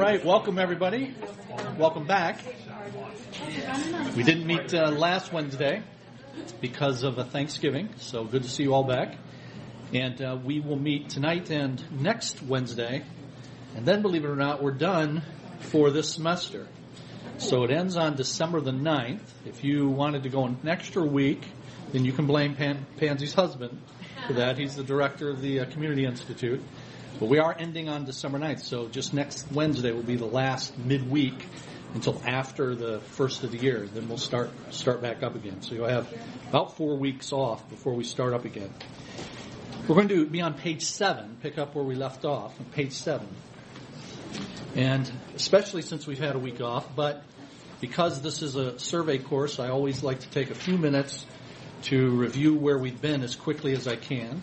[0.00, 1.14] right, welcome everybody.
[1.76, 2.40] Welcome back.
[4.16, 5.82] We didn't meet uh, last Wednesday
[6.62, 9.18] because of a Thanksgiving, so good to see you all back.
[9.92, 13.04] And uh, we will meet tonight and next Wednesday,
[13.76, 15.22] and then, believe it or not, we're done
[15.58, 16.66] for this semester.
[17.36, 19.20] So it ends on December the 9th.
[19.44, 21.46] If you wanted to go an extra week,
[21.92, 23.78] then you can blame Pan- Pansy's husband
[24.26, 24.56] for that.
[24.56, 26.62] He's the director of the uh, Community Institute.
[27.18, 30.78] But we are ending on December 9th, so just next Wednesday will be the last
[30.78, 31.46] midweek
[31.94, 33.86] until after the first of the year.
[33.92, 35.62] Then we'll start start back up again.
[35.62, 36.12] So you'll have
[36.48, 38.72] about four weeks off before we start up again.
[39.88, 42.92] We're going to be on page seven, pick up where we left off on page
[42.92, 43.28] seven.
[44.76, 47.24] And especially since we've had a week off, but
[47.80, 51.26] because this is a survey course, I always like to take a few minutes
[51.82, 54.42] to review where we've been as quickly as I can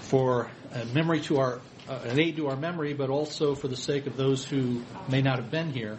[0.00, 3.76] for a memory to our uh, an aid to our memory, but also for the
[3.76, 5.98] sake of those who may not have been here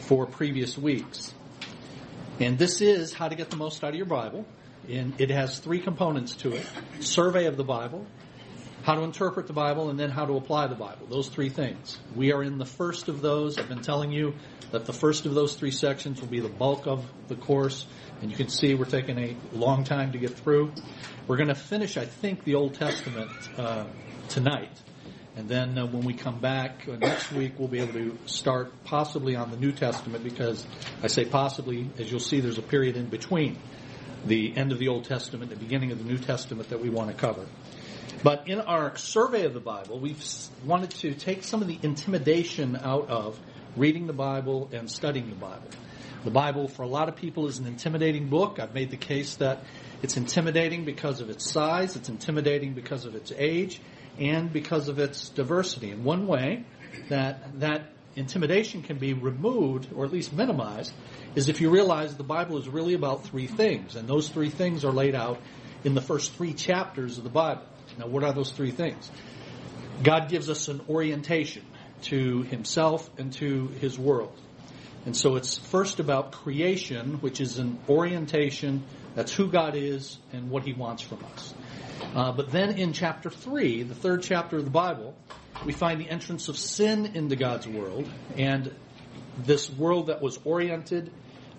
[0.00, 1.34] for previous weeks.
[2.40, 4.46] And this is how to get the most out of your Bible.
[4.88, 6.66] And it has three components to it.
[7.00, 8.06] Survey of the Bible,
[8.84, 11.06] how to interpret the Bible, and then how to apply the Bible.
[11.10, 11.98] Those three things.
[12.14, 13.58] We are in the first of those.
[13.58, 14.34] I've been telling you
[14.70, 17.86] that the first of those three sections will be the bulk of the course.
[18.22, 20.72] And you can see we're taking a long time to get through.
[21.26, 23.84] We're going to finish, I think, the Old Testament uh,
[24.28, 24.70] tonight.
[25.36, 28.72] And then uh, when we come back uh, next week, we'll be able to start
[28.84, 30.66] possibly on the New Testament because
[31.02, 33.56] I say possibly, as you'll see, there's a period in between
[34.26, 36.90] the end of the Old Testament and the beginning of the New Testament that we
[36.90, 37.46] want to cover.
[38.24, 40.20] But in our survey of the Bible, we've
[40.64, 43.38] wanted to take some of the intimidation out of
[43.76, 45.68] reading the Bible and studying the Bible.
[46.24, 48.58] The Bible, for a lot of people, is an intimidating book.
[48.58, 49.62] I've made the case that
[50.02, 53.80] it's intimidating because of its size, it's intimidating because of its age,
[54.18, 55.90] and because of its diversity.
[55.90, 56.64] And one way
[57.08, 60.92] that that intimidation can be removed, or at least minimized,
[61.34, 64.84] is if you realize the Bible is really about three things, and those three things
[64.84, 65.40] are laid out
[65.84, 67.62] in the first three chapters of the Bible.
[67.98, 69.10] Now, what are those three things?
[70.02, 71.64] God gives us an orientation
[72.02, 74.36] to Himself and to His world.
[75.06, 78.84] And so it's first about creation, which is an orientation.
[79.18, 81.52] That's who God is and what He wants from us.
[82.14, 85.16] Uh, but then in chapter 3, the third chapter of the Bible,
[85.66, 88.08] we find the entrance of sin into God's world.
[88.36, 88.72] And
[89.36, 91.10] this world that was oriented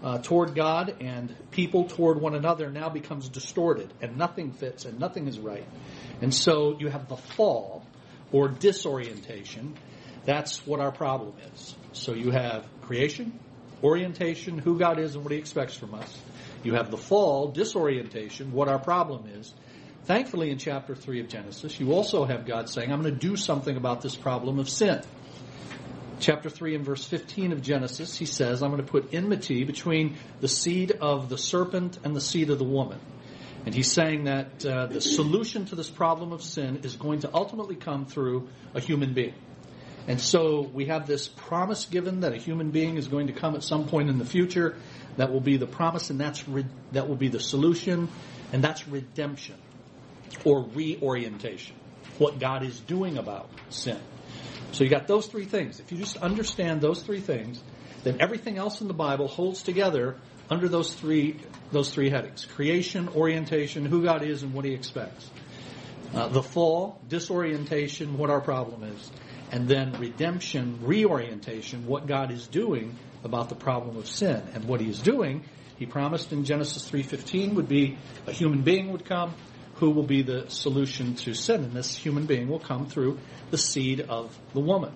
[0.01, 4.97] uh, toward God and people toward one another now becomes distorted, and nothing fits and
[4.97, 5.67] nothing is right.
[6.21, 7.85] And so you have the fall
[8.31, 9.75] or disorientation.
[10.23, 11.75] That's what our problem is.
[11.91, 13.37] So you have creation,
[13.83, 16.17] orientation, who God is and what He expects from us.
[16.63, 19.53] You have the fall, disorientation, what our problem is.
[20.05, 23.35] Thankfully, in chapter 3 of Genesis, you also have God saying, I'm going to do
[23.35, 25.01] something about this problem of sin.
[26.19, 30.17] Chapter 3 and verse 15 of Genesis, he says, I'm going to put enmity between
[30.41, 32.99] the seed of the serpent and the seed of the woman.
[33.65, 37.33] And he's saying that uh, the solution to this problem of sin is going to
[37.33, 39.35] ultimately come through a human being.
[40.07, 43.55] And so we have this promise given that a human being is going to come
[43.55, 44.75] at some point in the future.
[45.17, 48.09] That will be the promise, and that's re- that will be the solution,
[48.53, 49.55] and that's redemption
[50.45, 51.75] or reorientation,
[52.17, 53.99] what God is doing about sin.
[54.71, 55.79] So you got those three things.
[55.79, 57.61] If you just understand those three things,
[58.03, 60.17] then everything else in the Bible holds together
[60.49, 61.39] under those three
[61.71, 65.29] those three headings: creation, orientation, who God is, and what He expects.
[66.13, 69.11] Uh, the fall, disorientation, what our problem is,
[69.51, 74.81] and then redemption, reorientation, what God is doing about the problem of sin and what
[74.81, 75.43] He is doing.
[75.77, 77.97] He promised in Genesis 3:15 would be
[78.27, 79.33] a human being would come
[79.75, 81.63] who will be the solution to sin.
[81.63, 83.17] And this human being will come through
[83.49, 84.93] the seed of the woman.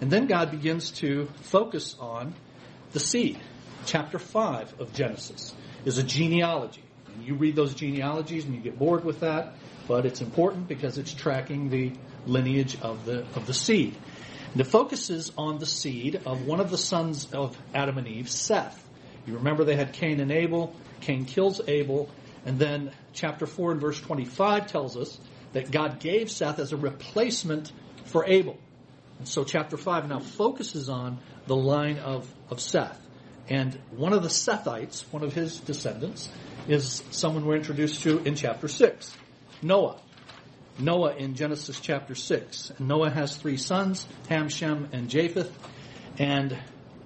[0.00, 2.34] And then God begins to focus on
[2.92, 3.38] the seed.
[3.86, 6.82] Chapter 5 of Genesis is a genealogy.
[7.14, 9.54] And you read those genealogies and you get bored with that,
[9.88, 11.92] but it's important because it's tracking the
[12.26, 13.96] lineage of the, of the seed.
[14.58, 18.28] And it focuses on the seed of one of the sons of Adam and Eve,
[18.28, 18.84] Seth.
[19.24, 20.74] You remember they had Cain and Abel.
[21.00, 22.10] Cain kills Abel,
[22.44, 25.16] and then chapter 4 and verse 25 tells us
[25.52, 27.70] that God gave Seth as a replacement
[28.06, 28.58] for Abel.
[29.20, 33.00] And so chapter 5 now focuses on the line of, of Seth.
[33.48, 36.28] And one of the Sethites, one of his descendants,
[36.66, 39.16] is someone we're introduced to in chapter 6,
[39.62, 40.00] Noah.
[40.78, 42.72] Noah in Genesis chapter 6.
[42.78, 45.52] And Noah has three sons, Ham, Shem, and Japheth.
[46.18, 46.56] And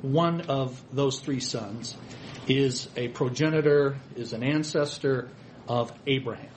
[0.02, 1.96] one of those three sons
[2.46, 5.28] is a progenitor, is an ancestor
[5.68, 6.50] of Abraham.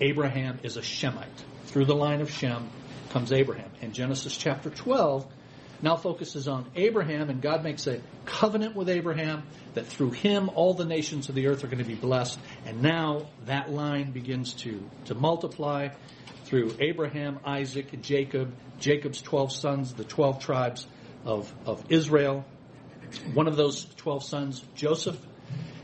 [0.00, 1.44] Abraham is a Shemite.
[1.66, 2.68] Through the line of Shem
[3.10, 3.70] comes Abraham.
[3.80, 5.26] In Genesis chapter 12,
[5.82, 9.44] now focuses on Abraham, and God makes a covenant with Abraham
[9.74, 12.38] that through him all the nations of the earth are going to be blessed.
[12.66, 15.88] And now that line begins to, to multiply
[16.44, 20.86] through Abraham, Isaac, Jacob, Jacob's 12 sons, the 12 tribes
[21.24, 22.44] of, of Israel.
[23.34, 25.18] One of those 12 sons, Joseph,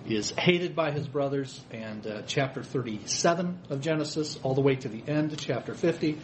[0.09, 4.89] is hated by his brothers, and uh, chapter 37 of Genesis, all the way to
[4.89, 6.19] the end, of chapter 50,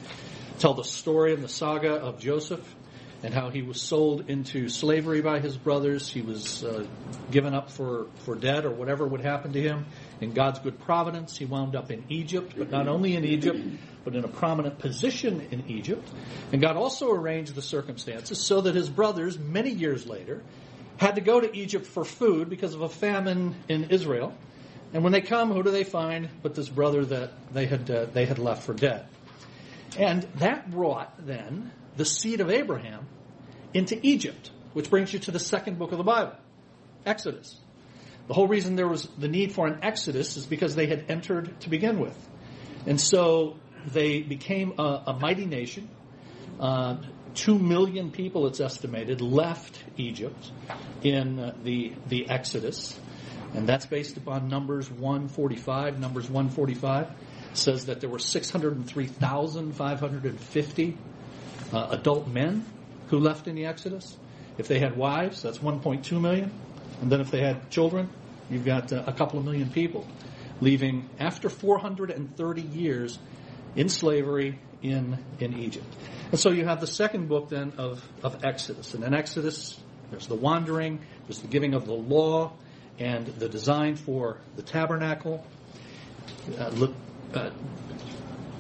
[0.58, 2.62] tell the story and the saga of Joseph
[3.22, 6.10] and how he was sold into slavery by his brothers.
[6.10, 6.86] He was uh,
[7.30, 9.86] given up for, for dead or whatever would happen to him.
[10.20, 13.60] In God's good providence, he wound up in Egypt, but not only in Egypt,
[14.04, 16.08] but in a prominent position in Egypt.
[16.52, 20.42] And God also arranged the circumstances so that his brothers, many years later,
[20.96, 24.34] had to go to Egypt for food because of a famine in Israel.
[24.92, 28.06] And when they come, who do they find but this brother that they had uh,
[28.06, 29.06] they had left for dead?
[29.96, 33.06] And that brought then the seed of Abraham
[33.74, 36.34] into Egypt, which brings you to the second book of the Bible,
[37.04, 37.58] Exodus.
[38.28, 41.60] The whole reason there was the need for an Exodus is because they had entered
[41.60, 42.16] to begin with.
[42.86, 43.56] And so
[43.86, 45.88] they became a, a mighty nation.
[46.60, 46.96] Uh,
[47.34, 50.52] Two million people, it's estimated, left Egypt
[51.02, 53.00] in the, the Exodus.
[53.54, 55.98] And that's based upon Numbers 145.
[55.98, 57.08] Numbers 145
[57.54, 60.98] says that there were 603,550
[61.72, 62.64] uh, adult men
[63.08, 64.16] who left in the Exodus.
[64.58, 66.52] If they had wives, that's 1.2 million.
[67.00, 68.08] And then if they had children,
[68.50, 70.06] you've got uh, a couple of million people
[70.60, 73.18] leaving after 430 years
[73.74, 75.86] in slavery in, in Egypt.
[76.30, 78.94] And so you have the second book then of, of Exodus.
[78.94, 79.78] And in Exodus,
[80.10, 82.52] there's the wandering, there's the giving of the law,
[82.98, 85.44] and the design for the tabernacle.
[86.58, 86.94] Uh, Le-
[87.34, 87.50] uh,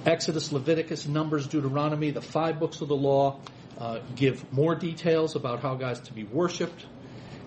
[0.04, 3.40] Exodus, Leviticus, Numbers, Deuteronomy, the five books of the law,
[3.78, 6.84] uh, give more details about how God's to be worshipped,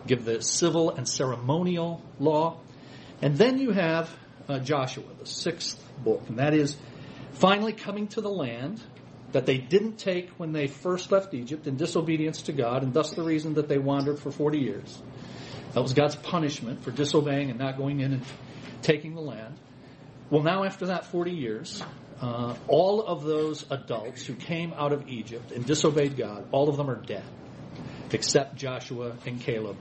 [0.08, 2.60] give the civil and ceremonial law.
[3.22, 4.10] And then you have
[4.48, 6.78] uh, Joshua, the sixth book, and that is
[7.34, 8.82] finally coming to the land
[9.34, 13.12] that they didn't take when they first left Egypt in disobedience to God, and thus
[13.12, 15.02] the reason that they wandered for 40 years.
[15.74, 18.24] That was God's punishment for disobeying and not going in and
[18.82, 19.58] taking the land.
[20.30, 21.84] Well, now after that 40 years,
[22.22, 26.78] uh, all of those adults who came out of Egypt and disobeyed God, all of
[26.78, 27.26] them are dead,
[28.12, 29.78] except Joshua and Caleb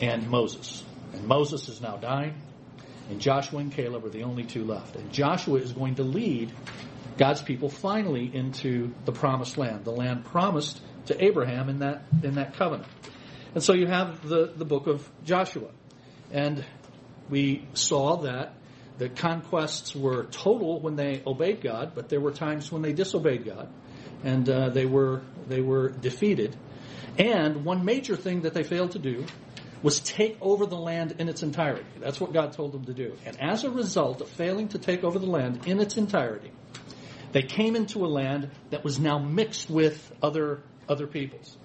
[0.00, 0.82] and Moses.
[1.12, 2.34] And Moses is now dying,
[3.10, 4.96] and Joshua and Caleb are the only two left.
[4.96, 6.52] And Joshua is going to lead
[7.18, 12.34] God's people finally into the promised land, the land promised to Abraham in that in
[12.36, 12.88] that covenant.
[13.54, 15.68] And so you have the, the book of Joshua.
[16.30, 16.64] And
[17.28, 18.54] we saw that
[19.02, 23.44] the conquests were total when they obeyed God, but there were times when they disobeyed
[23.44, 23.68] God,
[24.22, 26.56] and uh, they were they were defeated.
[27.18, 29.26] And one major thing that they failed to do
[29.82, 31.84] was take over the land in its entirety.
[31.98, 33.16] That's what God told them to do.
[33.26, 36.52] And as a result of failing to take over the land in its entirety,
[37.32, 41.58] they came into a land that was now mixed with other other peoples.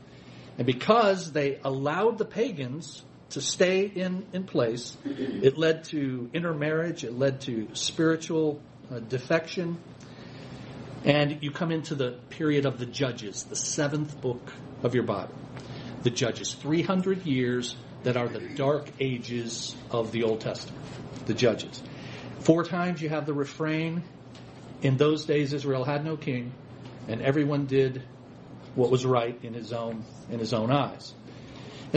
[0.58, 7.04] And because they allowed the pagans to stay in, in place, it led to intermarriage,
[7.04, 9.78] it led to spiritual uh, defection.
[11.04, 14.54] And you come into the period of the Judges, the seventh book
[14.84, 15.36] of your Bible.
[16.04, 20.84] The Judges, 300 years that are the dark ages of the Old Testament.
[21.26, 21.82] The Judges.
[22.40, 24.04] Four times you have the refrain,
[24.82, 26.54] in those days Israel had no king,
[27.08, 28.04] and everyone did
[28.76, 31.14] what was right in his own in his own eyes.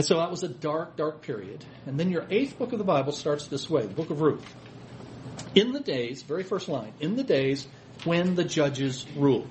[0.01, 1.63] And so that was a dark, dark period.
[1.85, 4.43] And then your eighth book of the Bible starts this way, the book of Ruth.
[5.53, 7.67] In the days, very first line, in the days
[8.03, 9.47] when the judges ruled.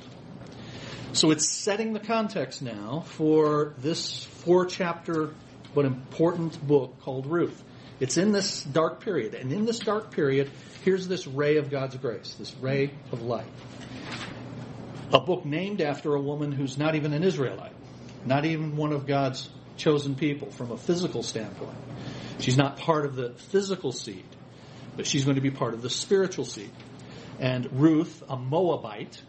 [1.13, 5.33] So it's setting the context now for this four chapter
[5.73, 7.63] but important book called Ruth.
[8.01, 9.35] It's in this dark period.
[9.35, 10.51] And in this dark period,
[10.85, 13.47] here's this ray of God's grace, this ray of light.
[15.13, 17.77] A book named after a woman who's not even an Israelite,
[18.27, 19.49] not even one of God's
[19.81, 21.77] chosen people from a physical standpoint.
[22.39, 24.25] She's not part of the physical seed,
[24.97, 26.71] but she's going to be part of the spiritual seed.
[27.39, 29.21] And Ruth, a Moabite,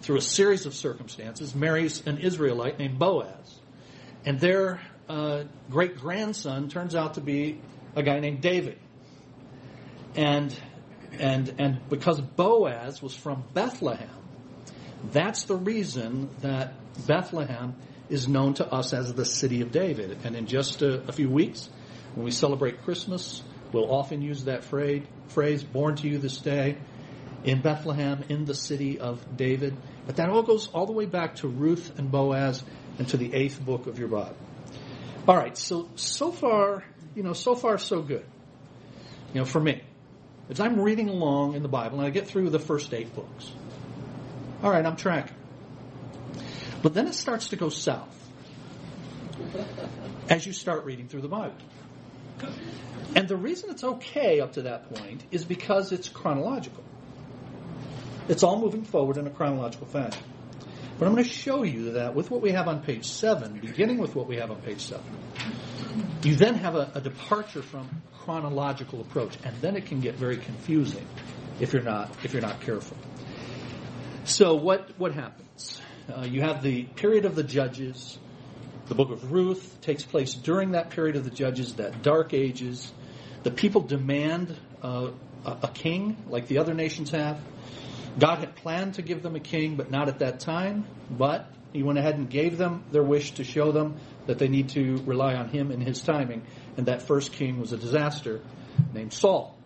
[0.00, 3.60] through a series of circumstances, marries an Israelite named Boaz.
[4.24, 7.60] And their uh, great grandson turns out to be
[7.94, 8.78] a guy named David.
[10.14, 10.54] And,
[11.18, 14.10] and, and because Boaz was from Bethlehem,
[15.10, 16.74] that's the reason that
[17.06, 17.76] Bethlehem
[18.12, 20.18] is known to us as the city of David.
[20.24, 21.68] And in just a, a few weeks,
[22.14, 23.42] when we celebrate Christmas,
[23.72, 26.76] we'll often use that phrase, phrase, born to you this day
[27.42, 29.74] in Bethlehem, in the city of David.
[30.06, 32.62] But that all goes all the way back to Ruth and Boaz
[32.98, 34.36] and to the eighth book of your Bible.
[35.26, 38.26] All right, so so far, you know, so far so good.
[39.32, 39.82] You know, for me,
[40.50, 43.50] as I'm reading along in the Bible and I get through the first eight books,
[44.62, 45.36] all right, I'm tracking.
[46.82, 48.18] But then it starts to go south
[50.28, 51.54] as you start reading through the Bible.
[53.14, 56.82] And the reason it's okay up to that point is because it's chronological.
[58.28, 60.22] It's all moving forward in a chronological fashion.
[60.98, 63.98] But I'm going to show you that with what we have on page 7, beginning
[63.98, 65.04] with what we have on page 7,
[66.22, 70.36] you then have a, a departure from chronological approach, and then it can get very
[70.36, 71.06] confusing
[71.60, 72.96] if you're not if you're not careful.
[74.24, 75.80] So what what happens?
[76.08, 78.18] Uh, you have the period of the judges.
[78.88, 82.92] The book of Ruth takes place during that period of the judges, that dark ages.
[83.44, 85.10] The people demand uh,
[85.44, 87.40] a, a king, like the other nations have.
[88.18, 90.86] God had planned to give them a king, but not at that time.
[91.08, 94.70] But He went ahead and gave them their wish to show them that they need
[94.70, 96.42] to rely on Him and His timing.
[96.76, 98.40] And that first king was a disaster
[98.92, 99.56] named Saul.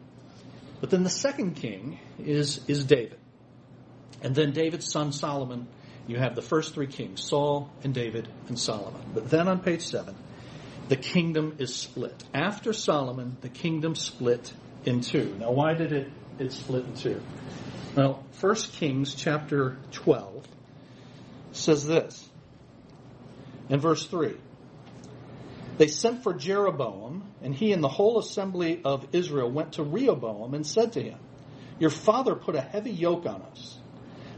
[0.80, 3.18] But then the second king is, is David.
[4.22, 5.66] And then David's son Solomon.
[6.06, 9.00] You have the first three kings, Saul and David and Solomon.
[9.12, 10.14] But then on page seven,
[10.88, 12.22] the kingdom is split.
[12.32, 14.52] After Solomon, the kingdom split
[14.84, 15.36] in two.
[15.40, 17.20] Now why did it, it split in two?
[17.96, 20.46] Well, 1 Kings chapter 12
[21.52, 22.28] says this
[23.68, 24.36] in verse 3.
[25.78, 30.54] They sent for Jeroboam, and he and the whole assembly of Israel went to Rehoboam
[30.54, 31.18] and said to him,
[31.78, 33.78] Your father put a heavy yoke on us,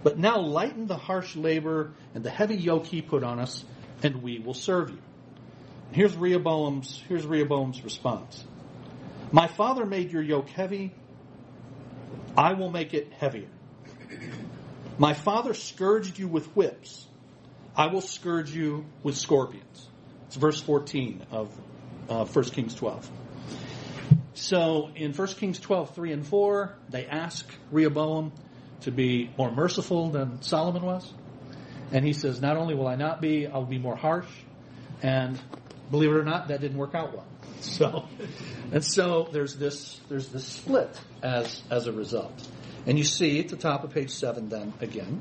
[0.02, 3.64] but now lighten the harsh labor and the heavy yoke he put on us,
[4.02, 4.98] and we will serve you.
[5.92, 8.44] Here's Rehoboam's, here's Rehoboam's response.
[9.32, 10.92] My father made your yoke heavy,
[12.36, 13.48] I will make it heavier.
[14.98, 17.06] My father scourged you with whips.
[17.76, 19.88] I will scourge you with scorpions.
[20.26, 21.52] It's verse 14 of
[22.08, 23.10] uh, 1 Kings 12.
[24.34, 28.32] So in 1 Kings 12, 3 and 4, they ask Rehoboam
[28.82, 31.12] to be more merciful than Solomon was.
[31.92, 34.28] And he says, Not only will I not be, I'll be more harsh.
[35.02, 35.38] And
[35.90, 37.26] believe it or not, that didn't work out well.
[37.60, 38.06] So,
[38.70, 42.48] and so there's this there's this split as as a result,
[42.86, 45.20] and you see at the top of page seven then again.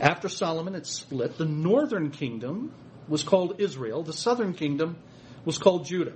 [0.00, 2.72] After Solomon had split, the northern kingdom
[3.06, 4.02] was called Israel.
[4.02, 4.96] The southern kingdom
[5.44, 6.14] was called Judah.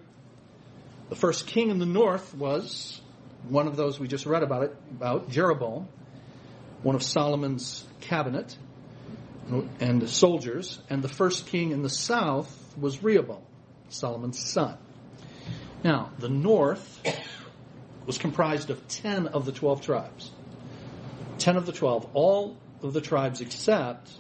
[1.09, 3.01] The first king in the north was
[3.49, 5.89] one of those we just read about it about Jeroboam,
[6.83, 8.57] one of Solomon's cabinet
[9.81, 13.43] and soldiers, and the first king in the south was Rehoboam,
[13.89, 14.77] Solomon's son.
[15.83, 17.01] Now, the north
[18.07, 20.31] was comprised of 10 of the 12 tribes.
[21.39, 24.11] 10 of the 12, all of the tribes except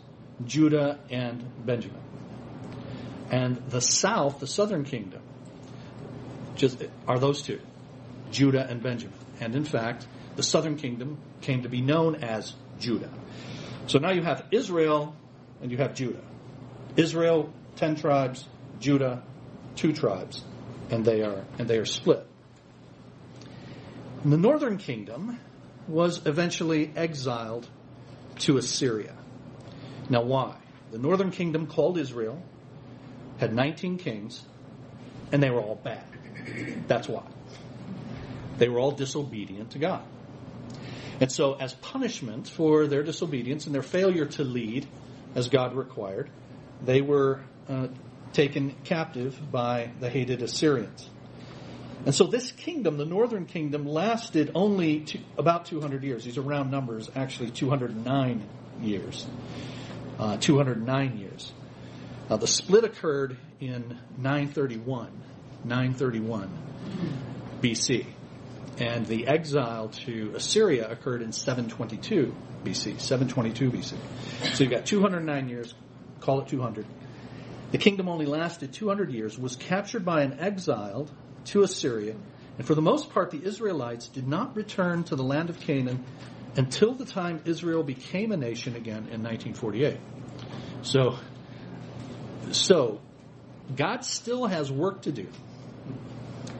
[0.44, 2.00] Judah and Benjamin.
[3.30, 5.20] And the south, the southern kingdom,
[6.56, 7.60] just are those two,
[8.30, 9.18] Judah and Benjamin.
[9.40, 10.06] And in fact,
[10.38, 13.10] the southern kingdom came to be known as Judah.
[13.88, 15.16] So now you have Israel
[15.60, 16.22] and you have Judah.
[16.96, 18.46] Israel, 10 tribes,
[18.78, 19.24] Judah,
[19.74, 20.44] two tribes
[20.90, 22.24] and they are and they are split.
[24.22, 25.40] And the northern kingdom
[25.88, 27.68] was eventually exiled
[28.46, 29.16] to Assyria.
[30.08, 30.56] Now why?
[30.92, 32.40] The northern kingdom called Israel
[33.38, 34.44] had 19 kings
[35.32, 36.04] and they were all bad.
[36.86, 37.24] That's why.
[38.58, 40.04] They were all disobedient to God.
[41.20, 44.86] And so as punishment for their disobedience and their failure to lead
[45.34, 46.30] as God required,
[46.84, 47.88] they were uh,
[48.32, 51.08] taken captive by the hated Assyrians.
[52.06, 56.24] And so this kingdom, the northern kingdom, lasted only two, about 200 years.
[56.24, 58.48] These are round numbers, actually 209
[58.80, 59.26] years.
[60.18, 61.52] Uh, 209 years.
[62.30, 65.10] Uh, the split occurred in 931,
[65.64, 66.50] 931
[67.60, 68.06] BC.
[68.80, 73.94] And the exile to Assyria occurred in 722 BC, 722 BC.
[74.54, 75.74] So you've got 209 years,
[76.20, 76.86] call it 200.
[77.72, 81.10] The kingdom only lasted 200 years, was captured by and exiled
[81.46, 82.14] to Assyria,
[82.58, 86.04] and for the most part, the Israelites did not return to the land of Canaan
[86.56, 89.98] until the time Israel became a nation again in 1948.
[90.82, 91.18] So,
[92.50, 93.00] so
[93.76, 95.28] God still has work to do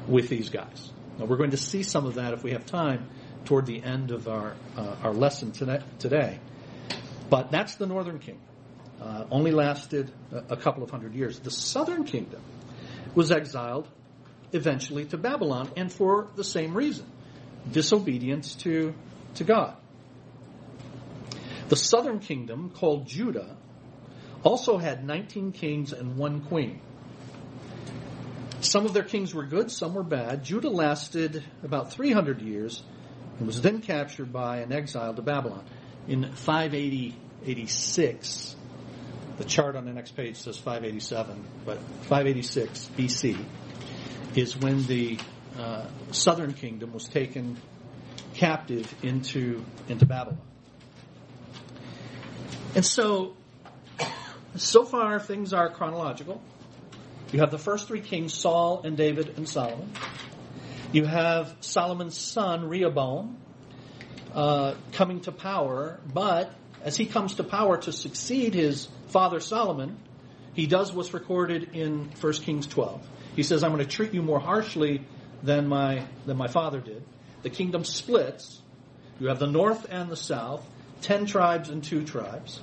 [0.07, 0.93] with these guys.
[1.19, 3.09] Now, we're going to see some of that if we have time
[3.45, 6.39] toward the end of our uh, our lesson today.
[7.29, 8.49] But that's the northern kingdom
[9.01, 11.39] uh, only lasted a, a couple of hundred years.
[11.39, 12.41] The southern kingdom
[13.15, 13.89] was exiled
[14.53, 17.07] eventually to Babylon, and for the same reason
[17.71, 18.95] disobedience to,
[19.35, 19.77] to God.
[21.69, 23.57] The southern kingdom, called Judah,
[24.43, 26.81] also had 19 kings and one queen.
[28.61, 30.45] Some of their kings were good, some were bad.
[30.45, 32.83] Judah lasted about 300 years
[33.39, 35.65] and was then captured by and exiled to Babylon.
[36.09, 38.57] In 580 86,
[39.37, 43.45] the chart on the next page says 587, but 586 BC
[44.35, 45.19] is when the
[45.57, 47.57] uh, southern kingdom was taken
[48.35, 50.41] captive into, into Babylon.
[52.75, 53.37] And so,
[54.57, 56.43] so far things are chronological.
[57.33, 59.93] You have the first three kings, Saul and David and Solomon.
[60.93, 63.37] You have Solomon's son, Rehoboam,
[64.35, 66.51] uh, coming to power, but
[66.83, 69.99] as he comes to power to succeed his father Solomon,
[70.55, 73.07] he does what's recorded in 1 Kings 12.
[73.37, 75.07] He says, I'm going to treat you more harshly
[75.43, 77.03] than my, than my father did.
[77.43, 78.61] The kingdom splits.
[79.21, 80.67] You have the north and the south,
[81.03, 82.61] ten tribes and two tribes.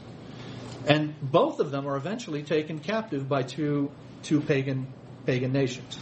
[0.88, 3.92] And both of them are eventually taken captive by two,
[4.26, 4.88] two pagan,
[5.26, 6.00] pagan nations.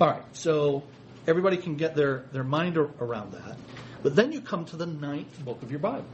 [0.00, 0.82] All right, so
[1.26, 3.56] everybody can get their, their mind around that.
[4.02, 6.06] But then you come to the ninth book of your Bible,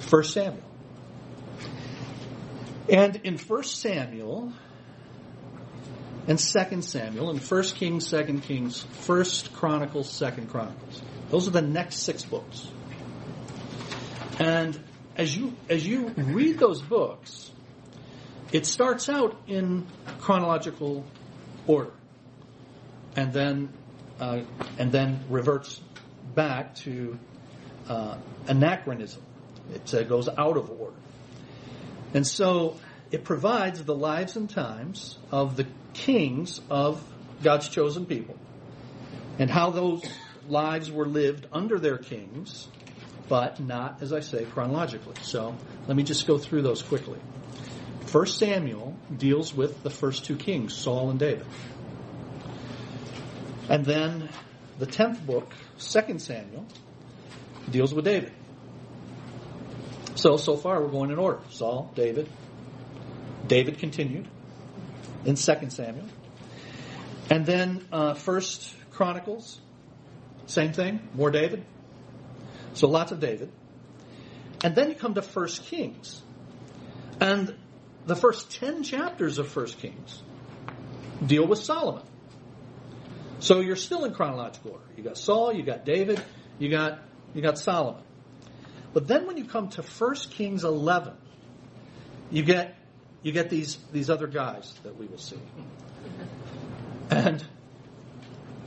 [0.00, 0.62] First Samuel.
[2.88, 4.52] And in First Samuel
[6.26, 11.62] and Second Samuel, and First Kings, Second Kings, First Chronicles, Second Chronicles, those are the
[11.62, 12.68] next six books.
[14.38, 14.78] And
[15.16, 16.34] as you as you mm-hmm.
[16.34, 17.50] read those books,
[18.52, 19.86] it starts out in
[20.20, 21.04] chronological
[21.66, 21.92] order,
[23.16, 23.68] and then
[24.20, 24.40] uh,
[24.78, 25.80] and then reverts
[26.34, 27.18] back to
[27.88, 29.22] uh, anachronism.
[29.74, 30.96] It uh, goes out of order.
[32.12, 32.76] And so
[33.10, 37.02] it provides the lives and times of the kings of
[37.42, 38.36] God's chosen people
[39.38, 40.04] and how those
[40.48, 42.68] lives were lived under their kings,
[43.28, 45.16] but not, as I say, chronologically.
[45.22, 45.56] So
[45.88, 47.18] let me just go through those quickly.
[48.06, 51.46] First Samuel deals with the first two kings, Saul and David.
[53.68, 54.28] And then
[54.78, 56.66] the tenth book, Second Samuel,
[57.70, 58.32] deals with David.
[60.14, 61.40] So, so far we're going in order.
[61.50, 62.30] Saul, David.
[63.46, 64.28] David continued
[65.24, 66.06] in 2 Samuel.
[67.30, 69.60] And then uh, First Chronicles,
[70.46, 71.64] same thing, more David.
[72.74, 73.50] So lots of David.
[74.62, 76.22] And then you come to First Kings.
[77.20, 77.54] And
[78.06, 80.22] the first 10 chapters of First Kings
[81.24, 82.02] deal with Solomon.
[83.40, 84.84] So you're still in chronological order.
[84.96, 86.22] You got Saul, you got David,
[86.58, 86.98] you got
[87.34, 88.02] you got Solomon.
[88.92, 91.14] But then when you come to 1 Kings 11,
[92.30, 92.76] you get
[93.22, 95.40] you get these these other guys that we will see.
[97.10, 97.44] And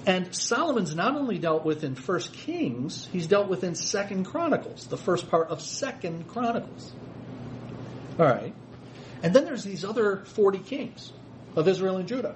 [0.05, 4.87] and Solomon's not only dealt with in 1 Kings, he's dealt with in 2nd Chronicles,
[4.87, 6.93] the first part of 2nd Chronicles.
[8.19, 8.53] All right.
[9.23, 11.11] And then there's these other 40 kings
[11.55, 12.35] of Israel and Judah.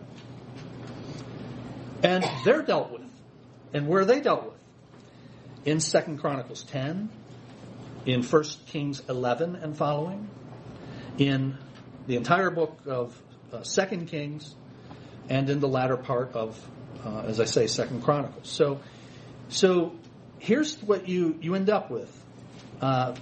[2.03, 3.01] And they're dealt with.
[3.73, 4.53] And where are they dealt with?
[5.65, 7.09] In Second Chronicles 10,
[8.05, 10.27] in First Kings 11 and following,
[11.17, 11.57] in
[12.07, 13.21] the entire book of
[13.53, 14.55] uh, Second Kings,
[15.29, 16.59] and in the latter part of,
[17.05, 18.49] uh, as I say, Second Chronicles.
[18.49, 18.81] So,
[19.49, 19.93] so
[20.39, 22.11] here's what you you end up with.
[22.81, 23.15] Uh,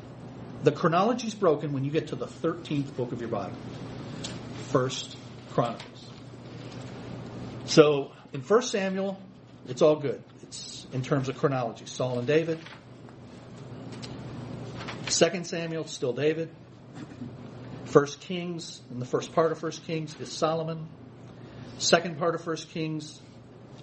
[0.64, 3.58] the chronology is broken when you get to the 13th book of your Bible,
[4.70, 5.16] First
[5.52, 6.06] Chronicles.
[7.66, 9.20] So in 1 Samuel,
[9.68, 10.24] it's all good.
[10.44, 11.86] It's in terms of chronology.
[11.86, 12.60] Saul and David.
[15.08, 16.50] 2 Samuel, still David.
[17.92, 20.88] 1 Kings, in the first part of 1 Kings, is Solomon.
[21.78, 23.22] Second part of 1 Kings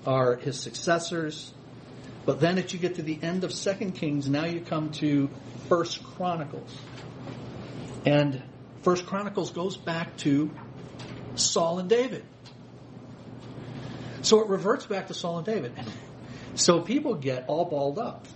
[0.06, 1.52] are his successors.
[2.24, 5.30] But then as you get to the end of 2 Kings, now you come to
[5.68, 6.74] 1 Chronicles.
[8.05, 8.42] And
[8.83, 10.50] First Chronicles goes back to
[11.35, 12.24] Saul and David.
[14.22, 15.72] So it reverts back to Saul and David.
[16.55, 18.26] So people get all balled up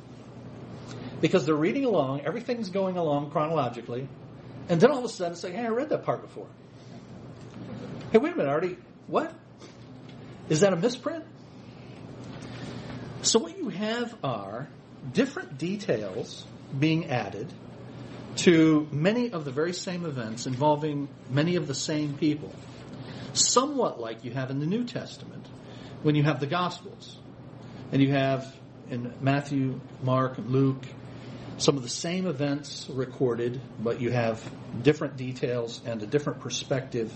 [1.21, 4.09] because they're reading along, everything's going along chronologically,
[4.69, 6.47] and then all of a sudden it's like, hey, I read that part before.
[8.13, 9.35] Hey, wait a minute, already, what?
[10.49, 11.25] Is that a misprint?
[13.23, 14.69] So what you have are
[15.13, 16.45] different details
[16.79, 17.53] being added
[18.37, 22.55] to many of the very same events involving many of the same people.
[23.33, 25.47] Somewhat like you have in the New Testament
[26.03, 27.17] when you have the Gospels.
[27.93, 28.55] And you have
[28.89, 30.85] in Matthew, Mark, and Luke
[31.59, 34.43] some of the same events recorded, but you have
[34.83, 37.15] different details and a different perspective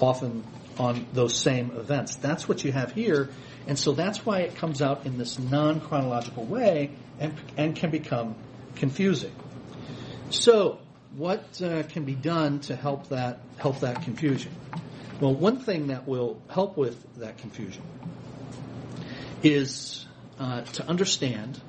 [0.00, 0.44] often
[0.78, 2.16] on those same events.
[2.16, 3.30] That's what you have here,
[3.66, 7.90] and so that's why it comes out in this non chronological way and, and can
[7.90, 8.34] become
[8.76, 9.34] confusing.
[10.30, 10.78] So,
[11.16, 14.52] what uh, can be done to help that help that confusion?
[15.20, 17.82] Well, one thing that will help with that confusion
[19.42, 20.06] is
[20.38, 21.60] uh, to understand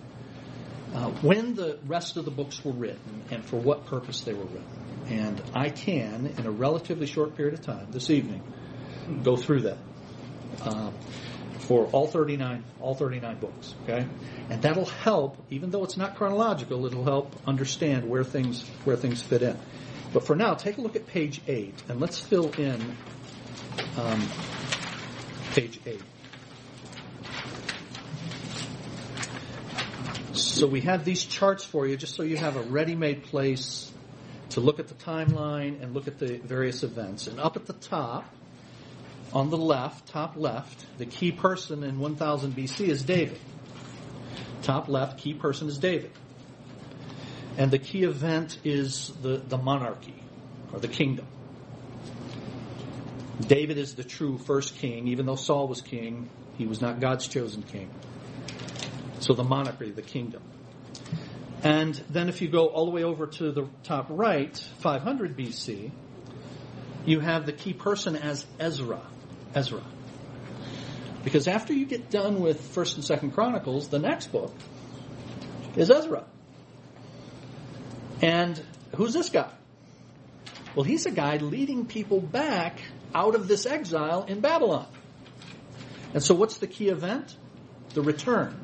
[0.93, 4.45] uh, when the rest of the books were written and for what purpose they were
[4.45, 4.65] written.
[5.09, 8.41] And I can, in a relatively short period of time, this evening,
[9.23, 9.77] go through that
[10.61, 10.91] uh,
[11.67, 13.73] for all 39, all 39 books.
[13.83, 14.05] Okay,
[14.49, 19.21] and that'll help, even though it's not chronological, it'll help understand where things where things
[19.21, 19.57] fit in.
[20.11, 22.79] But for now, take a look at page eight, and let's fill in
[23.97, 24.27] um,
[25.53, 26.01] page eight.
[30.33, 33.91] So we have these charts for you just so you have a ready-made place
[34.51, 37.27] to look at the timeline and look at the various events.
[37.27, 38.25] And up at the top,
[39.33, 43.39] on the left, top left, the key person in 1000 BC is David.
[44.61, 46.11] Top left, key person is David.
[47.57, 50.21] And the key event is the, the monarchy,
[50.71, 51.25] or the kingdom.
[53.41, 57.27] David is the true first king, even though Saul was king, he was not God's
[57.27, 57.89] chosen king.
[59.19, 60.43] So the monarchy, the kingdom.
[61.63, 65.91] And then if you go all the way over to the top right, 500 BC,
[67.05, 69.01] you have the key person as Ezra.
[69.55, 69.81] Ezra.
[71.23, 74.53] Because after you get done with 1st and 2nd Chronicles, the next book
[75.75, 76.25] is Ezra.
[78.21, 78.61] And
[78.95, 79.51] who's this guy?
[80.75, 82.79] Well, he's a guy leading people back
[83.13, 84.87] out of this exile in Babylon.
[86.13, 87.35] And so what's the key event?
[87.93, 88.59] The return.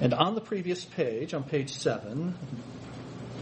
[0.00, 2.34] And on the previous page, on page 7,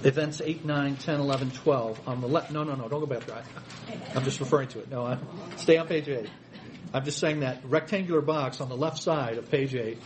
[0.05, 3.25] events 8, 9, 10, 11, 12, on the left, no, no, no, don't go back
[3.27, 3.43] there.
[4.15, 4.91] I'm just referring to it.
[4.91, 5.19] No, I,
[5.57, 6.29] stay on page 8.
[6.93, 9.99] I'm just saying that rectangular box on the left side of page 8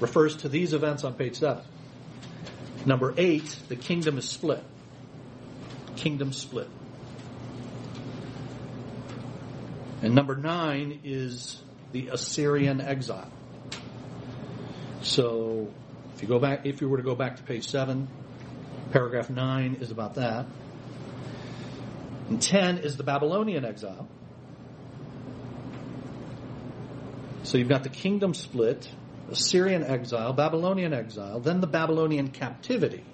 [0.00, 1.62] refers to these events on page 7.
[2.86, 4.62] Number 8, the kingdom is split.
[5.96, 6.68] Kingdom split.
[10.02, 13.30] And number 9 is the Assyrian exile.
[15.02, 15.72] So
[16.14, 18.08] if you go back, if you were to go back to page seven,
[18.94, 20.46] paragraph nine is about that.
[22.28, 24.06] And ten is the Babylonian exile.
[27.42, 28.88] So you've got the kingdom split,
[29.32, 33.04] Assyrian exile, Babylonian exile, then the Babylonian captivity.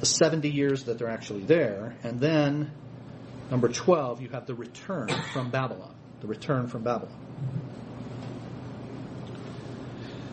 [0.00, 2.72] The 70 years that they're actually there, and then
[3.52, 5.94] number 12, you have the return from Babylon.
[6.22, 7.25] The return from Babylon.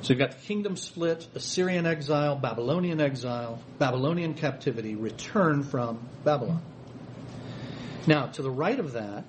[0.04, 6.62] So you've got the kingdom split, Assyrian exile, Babylonian exile, Babylonian captivity, return from Babylon.
[8.06, 9.24] Now, to the right of that,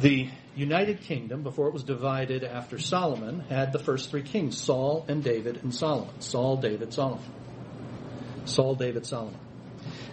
[0.00, 5.04] the United Kingdom, before it was divided after Solomon, had the first three kings Saul
[5.08, 6.18] and David and Solomon.
[6.22, 7.22] Saul, David, Solomon.
[8.46, 9.38] Saul, David, Solomon.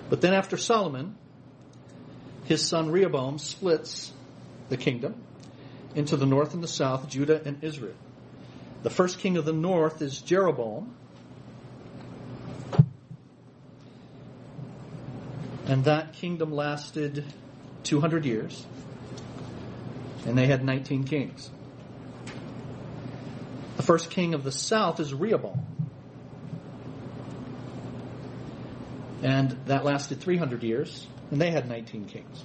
[0.10, 1.16] But then after Solomon,
[2.44, 4.12] his son Rehoboam splits
[4.68, 5.24] the kingdom
[5.96, 7.96] into the north and the south, Judah and Israel.
[8.88, 10.96] The first king of the north is Jeroboam.
[15.66, 17.26] And that kingdom lasted
[17.84, 18.66] 200 years.
[20.26, 21.50] And they had 19 kings.
[23.76, 25.66] The first king of the south is Rehoboam.
[29.22, 31.06] And that lasted 300 years.
[31.30, 32.42] And they had 19 kings.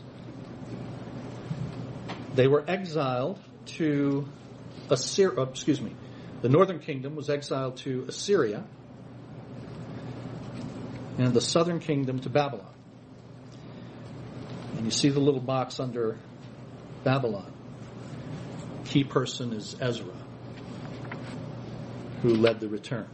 [2.35, 3.39] They were exiled
[3.77, 4.29] to
[4.91, 5.95] Assyria, oh, excuse me,
[6.43, 8.65] the northern kingdom was exiled to Assyria,
[11.17, 12.67] and the southern kingdom to Babylon.
[14.77, 16.19] And you see the little box under
[17.05, 17.53] Babylon.
[18.87, 20.15] Key person is Ezra,
[22.23, 23.09] who led the return.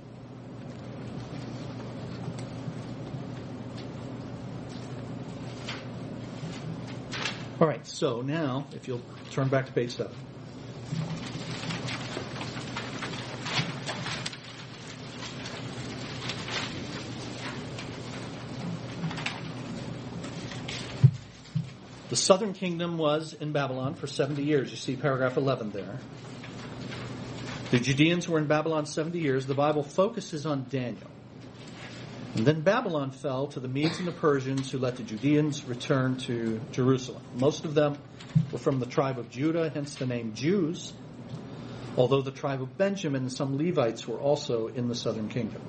[7.60, 10.12] All right, so now, if you'll turn back to page 7.
[22.28, 24.70] Southern kingdom was in Babylon for 70 years.
[24.70, 25.98] You see paragraph 11 there.
[27.70, 29.46] The Judeans were in Babylon 70 years.
[29.46, 31.10] The Bible focuses on Daniel.
[32.34, 36.18] And then Babylon fell to the Medes and the Persians who let the Judeans return
[36.26, 37.22] to Jerusalem.
[37.34, 37.96] Most of them
[38.52, 40.92] were from the tribe of Judah, hence the name Jews,
[41.96, 45.62] although the tribe of Benjamin and some Levites were also in the southern kingdom.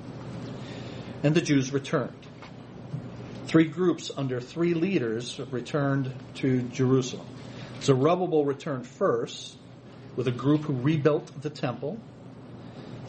[1.22, 2.26] And the Jews returned.
[3.50, 7.26] Three groups under three leaders returned to Jerusalem.
[7.82, 9.56] Zerubbabel returned first,
[10.14, 11.98] with a group who rebuilt the temple.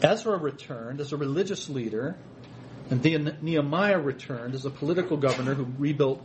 [0.02, 2.16] Ezra returned as a religious leader,
[2.90, 6.20] and Nehemiah returned as a political governor who rebuilt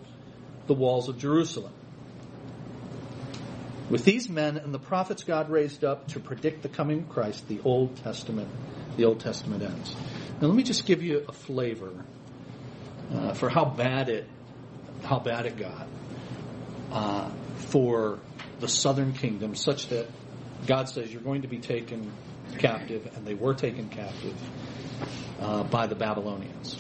[0.66, 1.74] the walls of Jerusalem.
[3.92, 7.48] With these men and the prophets God raised up to predict the coming of Christ,
[7.48, 8.50] the Old Testament,
[8.96, 9.96] the Old Testament ends.
[10.42, 11.92] Now let me just give you a flavor
[13.14, 14.28] uh, for how bad it,
[15.04, 15.88] how bad it got
[16.92, 18.20] uh, for
[18.60, 20.08] the southern kingdom, such that
[20.66, 22.12] God says you're going to be taken
[22.58, 24.36] captive, and they were taken captive
[25.40, 26.76] uh, by the Babylonians.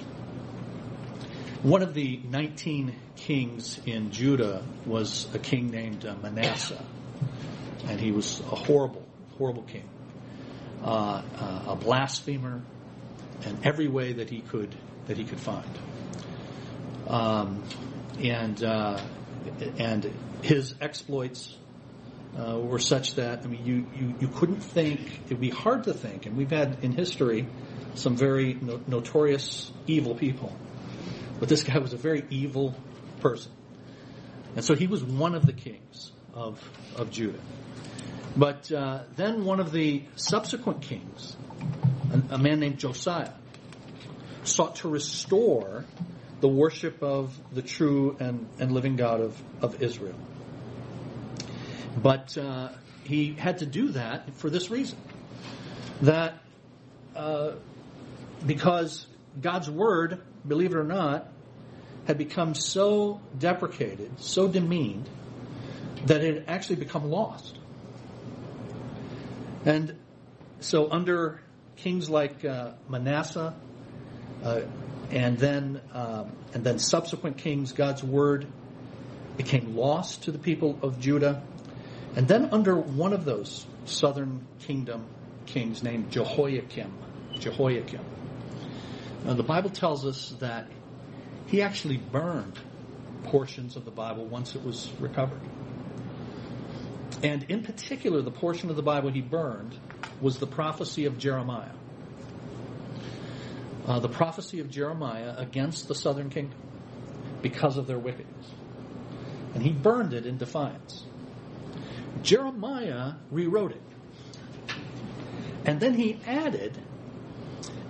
[1.63, 6.83] One of the 19 kings in Judah was a king named uh, Manasseh,
[7.87, 9.05] and he was a horrible,
[9.37, 9.87] horrible king,
[10.83, 12.61] uh, uh, a blasphemer,
[13.45, 14.75] in every way that he could
[15.07, 15.69] that he could find.
[17.07, 17.63] Um,
[18.19, 18.99] and uh,
[19.79, 21.55] and his exploits
[22.37, 25.93] uh, were such that I mean you, you you couldn't think it'd be hard to
[25.93, 27.47] think, and we've had in history
[27.95, 30.55] some very no- notorious evil people,
[31.39, 32.75] but this guy was a very evil
[33.21, 33.51] person,
[34.55, 36.61] and so he was one of the kings of
[36.97, 37.39] of Judah.
[38.35, 41.35] But uh, then one of the subsequent kings,
[42.11, 43.33] a, a man named Josiah,
[44.43, 45.85] sought to restore
[46.39, 50.15] the worship of the true and, and living God of, of Israel.
[52.01, 52.69] But uh,
[53.03, 54.97] he had to do that for this reason
[56.01, 56.35] that
[57.15, 57.53] uh,
[58.45, 59.07] because
[59.41, 61.27] God's word, believe it or not,
[62.05, 65.09] had become so deprecated, so demeaned,
[66.05, 67.57] that it had actually become lost.
[69.65, 69.97] And
[70.59, 71.41] so, under
[71.77, 73.53] kings like uh, Manasseh,
[74.43, 74.61] uh,
[75.11, 78.47] and then um, and then subsequent kings, God's word
[79.37, 81.43] became lost to the people of Judah,
[82.15, 85.05] and then under one of those southern kingdom
[85.45, 86.91] kings named Jehoiakim,
[87.39, 88.01] Jehoiakim.
[89.23, 90.67] Now the Bible tells us that
[91.47, 92.59] he actually burned
[93.23, 95.41] portions of the Bible once it was recovered.
[97.23, 99.75] And in particular, the portion of the Bible he burned
[100.21, 101.71] was the prophecy of Jeremiah
[103.87, 106.59] uh, the prophecy of Jeremiah against the southern kingdom
[107.41, 108.51] because of their wickedness.
[109.53, 111.05] And he burned it in defiance.
[112.21, 113.81] Jeremiah rewrote it.
[115.65, 116.77] And then he added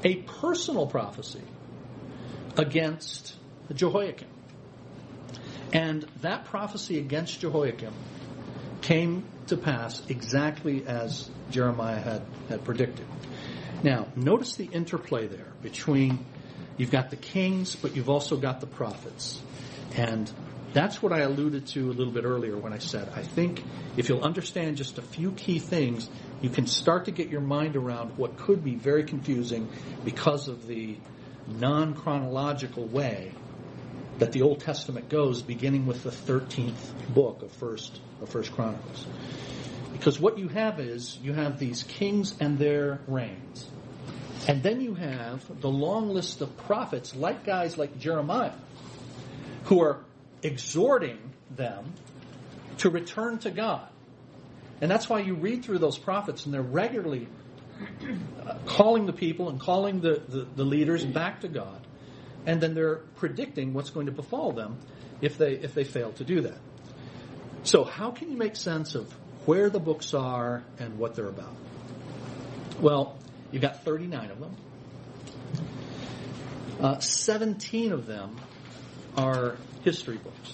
[0.04, 1.42] a personal prophecy
[2.58, 3.36] against
[3.74, 4.30] Jehoiakim.
[5.74, 7.94] And that prophecy against Jehoiakim
[8.82, 13.06] came to pass exactly as Jeremiah had, had predicted.
[13.84, 16.26] Now, notice the interplay there between
[16.78, 19.42] you've got the kings, but you've also got the prophets.
[19.96, 20.32] And
[20.74, 23.64] that's what I alluded to a little bit earlier when I said, I think
[23.96, 26.10] if you'll understand just a few key things,
[26.42, 29.70] you can start to get your mind around what could be very confusing
[30.04, 30.98] because of the
[31.48, 33.32] non chronological way
[34.20, 39.06] that the Old Testament goes, beginning with the 13th book of First, of First Chronicles.
[39.94, 43.70] Because what you have is, you have these kings and their reigns.
[44.48, 48.54] And then you have the long list of prophets, like guys like Jeremiah,
[49.66, 50.00] who are
[50.44, 51.18] exhorting
[51.56, 51.94] them
[52.78, 53.88] to return to God.
[54.80, 57.28] And that's why you read through those prophets and they're regularly
[58.46, 61.86] uh, calling the people and calling the, the, the, leaders back to God.
[62.46, 64.78] And then they're predicting what's going to befall them
[65.22, 66.58] if they, if they fail to do that.
[67.64, 69.14] So how can you make sense of
[69.48, 71.56] where the books are and what they're about.
[72.82, 73.18] Well,
[73.50, 74.56] you've got 39 of them.
[76.82, 78.36] Uh, 17 of them
[79.16, 80.54] are history books.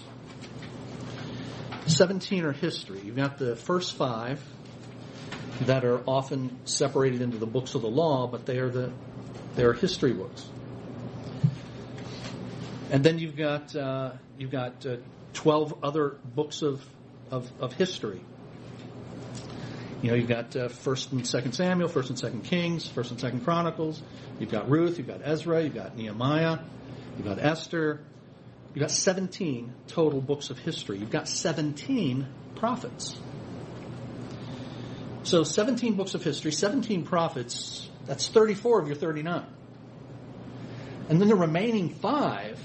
[1.88, 3.02] 17 are history.
[3.04, 4.40] You've got the first five
[5.62, 8.92] that are often separated into the books of the law, but they are the
[9.56, 10.48] they are history books.
[12.92, 14.98] And then you've got uh, you've got uh,
[15.34, 16.86] 12 other books of,
[17.32, 18.22] of, of history
[20.04, 23.22] you know, you've got uh, First and Second Samuel, First and Second Kings, First and
[23.22, 24.02] Second Chronicles.
[24.38, 24.98] You've got Ruth.
[24.98, 25.64] You've got Ezra.
[25.64, 26.60] You've got Nehemiah.
[27.18, 28.02] You've got Esther.
[28.76, 30.98] You've got 17 total books of history.
[30.98, 33.18] You've got 17 prophets.
[35.24, 37.90] So 17 books of history, 17 prophets.
[38.06, 39.46] That's 34 of your 39.
[41.08, 42.60] And then the remaining five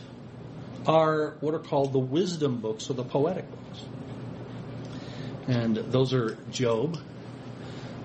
[0.88, 3.84] are what are called the wisdom books or the poetic books.
[5.46, 6.98] And those are Job,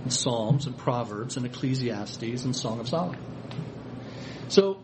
[0.03, 3.19] and Psalms and Proverbs and Ecclesiastes and Song of Solomon.
[4.49, 4.83] So,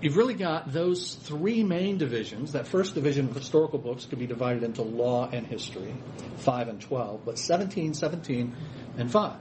[0.00, 2.52] you've really got those three main divisions.
[2.52, 5.94] That first division of historical books could be divided into law and history,
[6.38, 8.56] 5 and 12, but 17, 17,
[8.96, 9.34] and 5.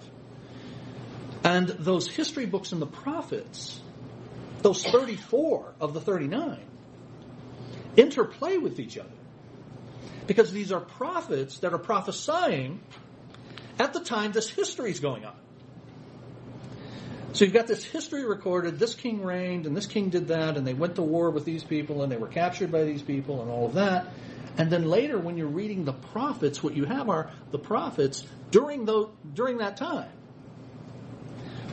[1.45, 3.79] And those history books and the prophets,
[4.61, 6.59] those 34 of the 39,
[7.95, 9.09] interplay with each other.
[10.27, 12.81] Because these are prophets that are prophesying
[13.79, 15.35] at the time this history is going on.
[17.33, 20.65] So you've got this history recorded, this king reigned, and this king did that, and
[20.65, 23.51] they went to war with these people, and they were captured by these people, and
[23.51, 24.07] all of that.
[24.57, 28.85] And then later, when you're reading the prophets, what you have are the prophets during,
[28.85, 30.09] the, during that time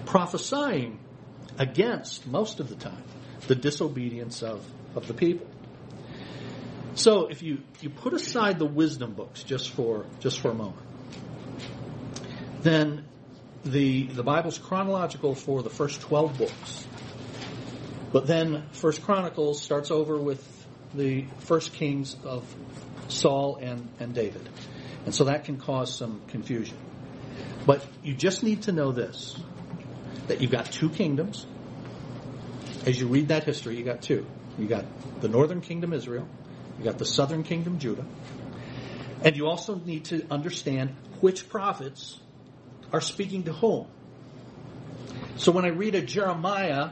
[0.07, 0.99] prophesying
[1.59, 3.03] against, most of the time,
[3.47, 5.47] the disobedience of, of the people.
[6.95, 10.87] So if you, you put aside the wisdom books just for, just for a moment,
[12.63, 13.05] then
[13.65, 16.87] the, the Bible's chronological for the first 12 books.
[18.13, 20.47] But then First Chronicles starts over with
[20.95, 22.45] the first kings of
[23.09, 24.49] Saul and, and David.
[25.05, 26.77] And so that can cause some confusion.
[27.67, 29.37] But you just need to know this
[30.29, 31.47] that you've got two kingdoms.
[32.87, 34.27] As you read that history, you got two.
[34.59, 34.85] You got
[35.21, 36.29] the northern kingdom Israel,
[36.79, 38.05] you got the southern kingdom Judah.
[39.25, 42.19] And you also need to understand which prophets
[42.93, 43.87] are speaking to whom.
[45.37, 46.91] So when I read a Jeremiah,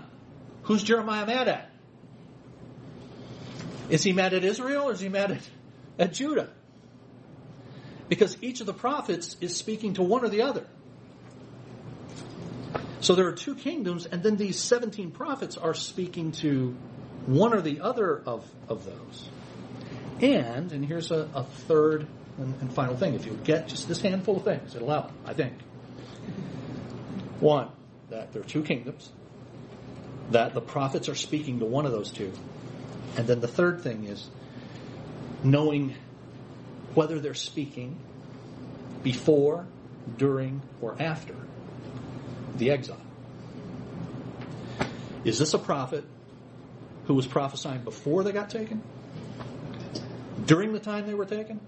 [0.63, 1.71] who's Jeremiah mad at?
[3.91, 5.51] Is he mad at Israel or is he mad at,
[5.99, 6.51] at Judah?
[8.09, 10.67] Because each of the prophets is speaking to one or the other.
[13.01, 16.77] So there are two kingdoms, and then these 17 prophets are speaking to
[17.27, 19.29] one or the other of, of those.
[20.21, 23.15] And, and here's a, a third and, and, final thing.
[23.15, 25.55] If you get just this handful of things, it'll help, I think.
[27.41, 27.71] One,
[28.11, 29.11] that there are two kingdoms,
[30.31, 32.33] that the prophets are speaking to one of those two.
[33.17, 34.29] And then the third thing is
[35.43, 35.95] knowing
[36.95, 37.99] whether they're speaking
[39.03, 39.67] before,
[40.19, 41.35] during, or after
[42.57, 43.01] the exile.
[45.25, 46.05] Is this a prophet
[47.07, 48.83] who was prophesying before they got taken?
[50.47, 51.61] During the time they were taken?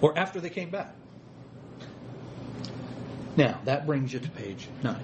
[0.00, 0.94] Or after they came back?
[3.36, 4.94] Now, that brings you to page 9.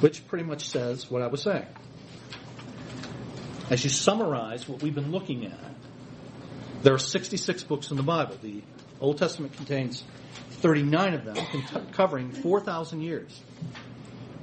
[0.00, 1.66] Which pretty much says what I was saying.
[3.68, 5.58] As you summarize what we've been looking at,
[6.84, 8.36] there are 66 books in the Bible.
[8.40, 8.62] The
[9.00, 10.04] Old Testament contains
[10.50, 11.36] 39 of them,
[11.92, 13.40] covering 4,000 years.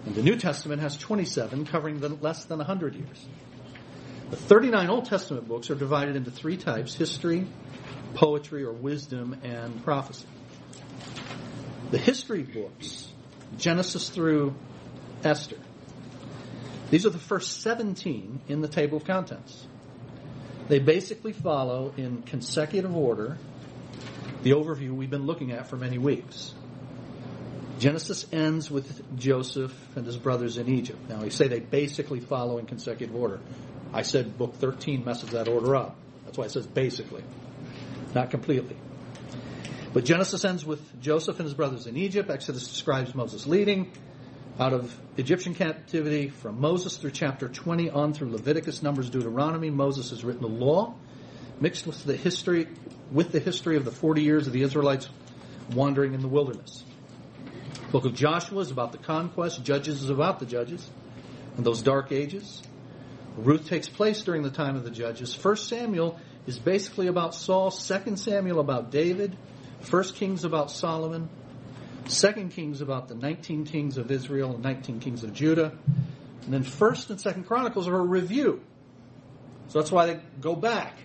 [0.06, 3.26] And the New Testament has 27, covering the, less than 100 years.
[4.30, 7.48] The 39 Old Testament books are divided into three types history,
[8.14, 10.28] poetry, or wisdom, and prophecy.
[11.92, 13.10] The history books,
[13.58, 14.56] Genesis through
[15.24, 15.58] Esther,
[16.90, 19.68] these are the first 17 in the table of contents.
[20.68, 23.38] They basically follow in consecutive order
[24.46, 26.54] the overview we've been looking at for many weeks.
[27.80, 31.00] Genesis ends with Joseph and his brothers in Egypt.
[31.10, 33.40] Now, we say they basically follow in consecutive order.
[33.92, 35.96] I said book 13 messes that order up.
[36.26, 37.24] That's why it says basically,
[38.14, 38.78] not completely.
[39.94, 42.30] But Genesis ends with Joseph and his brothers in Egypt.
[42.30, 43.94] Exodus describes Moses leading
[44.60, 49.72] out of Egyptian captivity from Moses through chapter 20 on through Leviticus, Numbers, Deuteronomy.
[49.72, 50.94] Moses has written the law
[51.60, 52.68] mixed with the history
[53.12, 55.10] with the history of the 40 years of the Israelites
[55.74, 56.84] wandering in the wilderness.
[57.86, 59.64] The book of Joshua is about the conquest.
[59.64, 60.90] Judges is about the judges
[61.56, 62.62] and those dark ages.
[63.38, 65.34] Ruth takes place during the time of the judges.
[65.34, 67.72] First Samuel is basically about Saul.
[67.72, 69.36] Second Samuel about David.
[69.82, 71.30] First Kings about Solomon.
[72.08, 75.74] Second Kings about the 19 kings of Israel and 19 kings of Judah.
[76.44, 78.62] And then First and Second Chronicles are a review.
[79.70, 80.98] So that's why they go back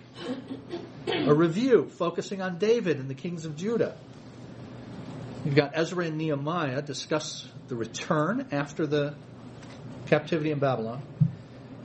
[1.06, 3.96] a review focusing on David and the kings of Judah.
[5.44, 9.14] You've got Ezra and Nehemiah discuss the return after the
[10.06, 11.02] captivity in Babylon.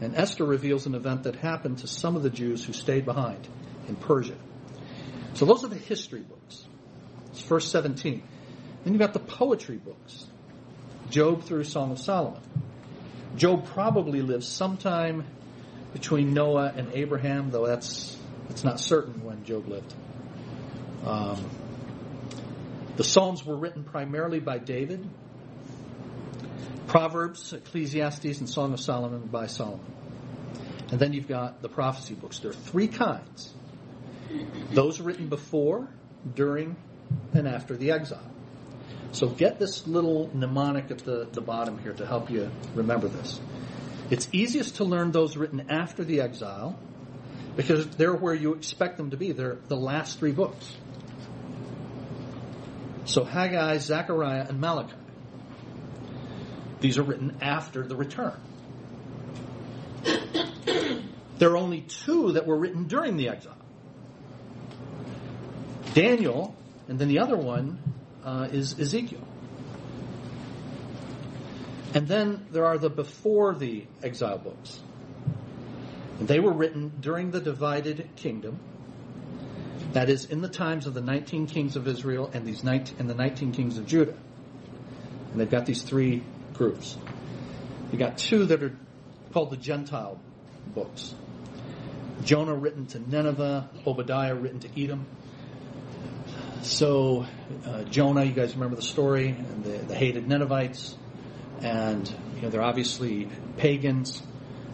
[0.02, 3.48] And Esther reveals an event that happened to some of the Jews who stayed behind
[3.88, 4.36] in Persia.
[5.36, 6.66] So those are the history books.
[7.30, 8.22] It's first 17.
[8.84, 10.26] Then you've got the poetry books.
[11.10, 12.42] Job through Song of Solomon.
[13.38, 15.26] Job probably lived sometime
[15.96, 18.18] between Noah and Abraham, though that's
[18.50, 19.94] it's not certain when Job lived.
[21.06, 21.50] Um,
[22.98, 25.10] the Psalms were written primarily by David.
[26.88, 29.86] Proverbs, Ecclesiastes, and Song of Solomon by Solomon.
[30.92, 32.40] And then you've got the prophecy books.
[32.40, 33.54] There are three kinds.
[34.72, 35.88] Those written before,
[36.36, 36.76] during,
[37.34, 38.32] and after the exile.
[39.14, 43.40] So get this little mnemonic at the, the bottom here to help you remember this.
[44.10, 46.78] It's easiest to learn those written after the exile
[47.56, 49.32] because they're where you expect them to be.
[49.32, 50.76] They're the last three books.
[53.06, 54.96] So Haggai, Zechariah, and Malachi.
[56.82, 58.40] These are written after the return.
[61.38, 63.58] There are only two that were written during the exile.
[65.94, 66.56] Daniel,
[66.88, 67.80] and then the other one
[68.24, 69.28] uh, is Ezekiel.
[71.96, 74.82] And then there are the before the exile books.
[76.20, 78.60] And they were written during the divided kingdom.
[79.94, 83.10] That is, in the times of the 19 kings of Israel and, these 19, and
[83.10, 84.18] the 19 kings of Judah.
[85.32, 86.22] And they've got these three
[86.54, 86.98] groups.
[87.92, 88.78] You've got two that are
[89.32, 90.20] called the Gentile
[90.74, 91.16] books.
[92.26, 95.06] Jonah written to Nineveh, Obadiah written to Edom.
[96.62, 97.26] So
[97.66, 100.96] uh, Jonah, you guys remember the story, and the, the hated Ninevites,
[101.62, 104.22] and you know they're obviously pagans,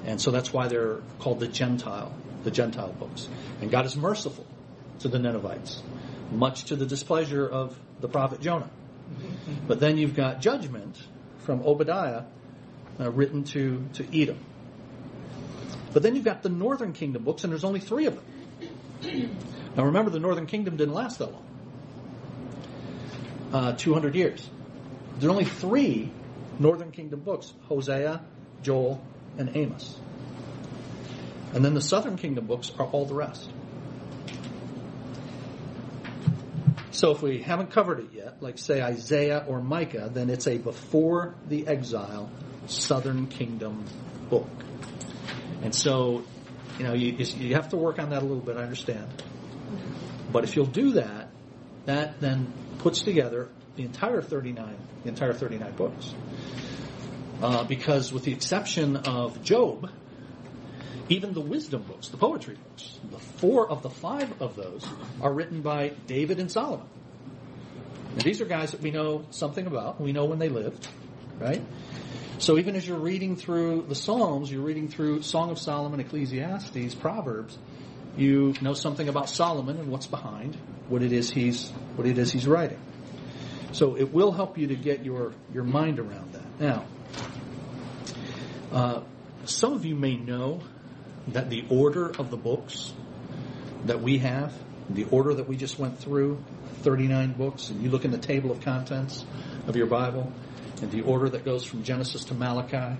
[0.06, 2.14] and so that's why they're called the Gentile,
[2.44, 3.28] the Gentile books.
[3.62, 4.46] And God is merciful
[5.00, 5.82] to the Ninevites,
[6.32, 8.70] much to the displeasure of the prophet Jonah.
[9.68, 10.98] But then you've got judgment
[11.40, 12.24] from Obadiah,
[13.00, 14.40] uh, written to to Edom.
[15.94, 19.38] But then you've got the Northern Kingdom books, and there's only three of them.
[19.76, 21.46] Now remember, the Northern Kingdom didn't last that long.
[23.52, 24.50] Uh, 200 years.
[25.20, 26.12] There are only three
[26.62, 28.22] Northern Kingdom books Hosea,
[28.62, 29.04] Joel,
[29.38, 30.00] and Amos.
[31.54, 33.50] And then the Southern Kingdom books are all the rest.
[36.92, 40.58] So if we haven't covered it yet, like say Isaiah or Micah, then it's a
[40.60, 42.30] before the exile
[42.68, 43.84] Southern Kingdom
[44.30, 44.48] book.
[45.64, 46.24] And so,
[46.78, 49.08] you know, you, you have to work on that a little bit, I understand.
[50.32, 51.30] But if you'll do that,
[51.86, 53.50] that then puts together
[53.82, 56.14] the entire 39, the entire 39 books.
[57.42, 59.90] Uh, because with the exception of Job,
[61.10, 64.86] even the wisdom books, the poetry books, the four of the five of those
[65.20, 66.86] are written by David and Solomon.
[68.14, 70.00] And these are guys that we know something about.
[70.00, 70.88] We know when they lived,
[71.40, 71.62] right?
[72.38, 76.94] So even as you're reading through the Psalms, you're reading through Song of Solomon, Ecclesiastes,
[76.96, 77.58] Proverbs,
[78.16, 80.58] you know something about Solomon and what's behind
[80.90, 82.80] what it is he's what it is he's writing.
[83.74, 86.60] So it will help you to get your your mind around that.
[86.60, 86.86] Now,
[88.72, 89.02] uh,
[89.46, 90.62] some of you may know
[91.30, 92.94] that the order of the books
[93.86, 94.54] that we have,
[94.90, 96.44] the order that we just went through,
[96.82, 99.26] 39 books, and you look in the table of contents
[99.68, 100.32] of your Bible,
[100.82, 102.98] and the order that goes from Genesis to Malachi,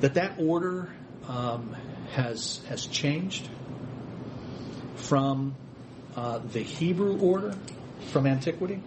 [0.00, 0.88] that that order
[1.28, 1.74] um,
[2.12, 3.48] has has changed
[4.96, 5.56] from
[6.16, 7.54] uh, the Hebrew order
[8.12, 8.80] from antiquity.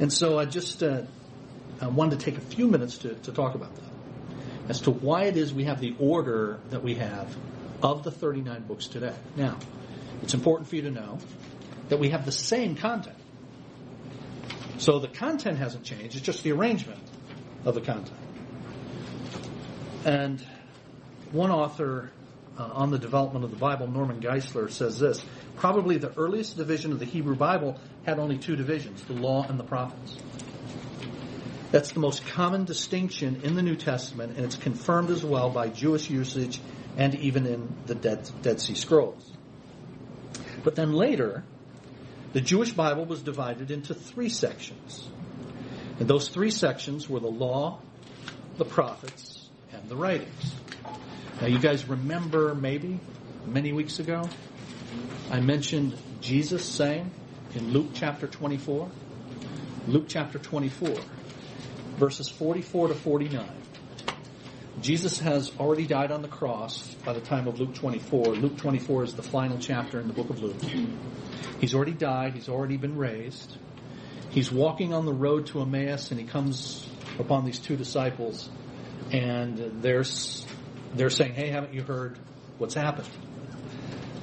[0.00, 1.02] And so I just uh,
[1.80, 3.84] I wanted to take a few minutes to, to talk about that
[4.68, 7.36] as to why it is we have the order that we have
[7.82, 9.14] of the 39 books today.
[9.36, 9.58] Now,
[10.22, 11.18] it's important for you to know
[11.88, 13.16] that we have the same content.
[14.78, 17.02] So the content hasn't changed, it's just the arrangement
[17.64, 18.16] of the content.
[20.04, 20.44] And
[21.32, 22.10] one author
[22.58, 25.22] uh, on the development of the Bible, Norman Geisler, says this
[25.60, 29.60] Probably the earliest division of the Hebrew Bible had only two divisions the law and
[29.60, 30.16] the prophets.
[31.70, 35.68] That's the most common distinction in the New Testament, and it's confirmed as well by
[35.68, 36.62] Jewish usage
[36.96, 39.30] and even in the Dead, Dead Sea Scrolls.
[40.64, 41.44] But then later,
[42.32, 45.10] the Jewish Bible was divided into three sections.
[45.98, 47.80] And those three sections were the law,
[48.56, 50.54] the prophets, and the writings.
[51.38, 52.98] Now, you guys remember maybe
[53.46, 54.26] many weeks ago,
[55.30, 57.10] I mentioned Jesus saying
[57.54, 58.90] in Luke chapter 24,
[59.86, 60.94] Luke chapter 24,
[61.96, 63.48] verses 44 to 49.
[64.80, 68.26] Jesus has already died on the cross by the time of Luke 24.
[68.36, 70.60] Luke 24 is the final chapter in the book of Luke.
[71.60, 72.34] He's already died.
[72.34, 73.56] He's already been raised.
[74.30, 76.88] He's walking on the road to Emmaus and he comes
[77.18, 78.48] upon these two disciples
[79.12, 80.04] and they're,
[80.94, 82.18] they're saying, Hey, haven't you heard
[82.58, 83.08] what's happened?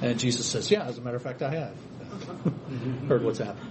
[0.00, 1.76] And Jesus says, Yeah, as a matter of fact, I have
[3.08, 3.70] heard what's happened.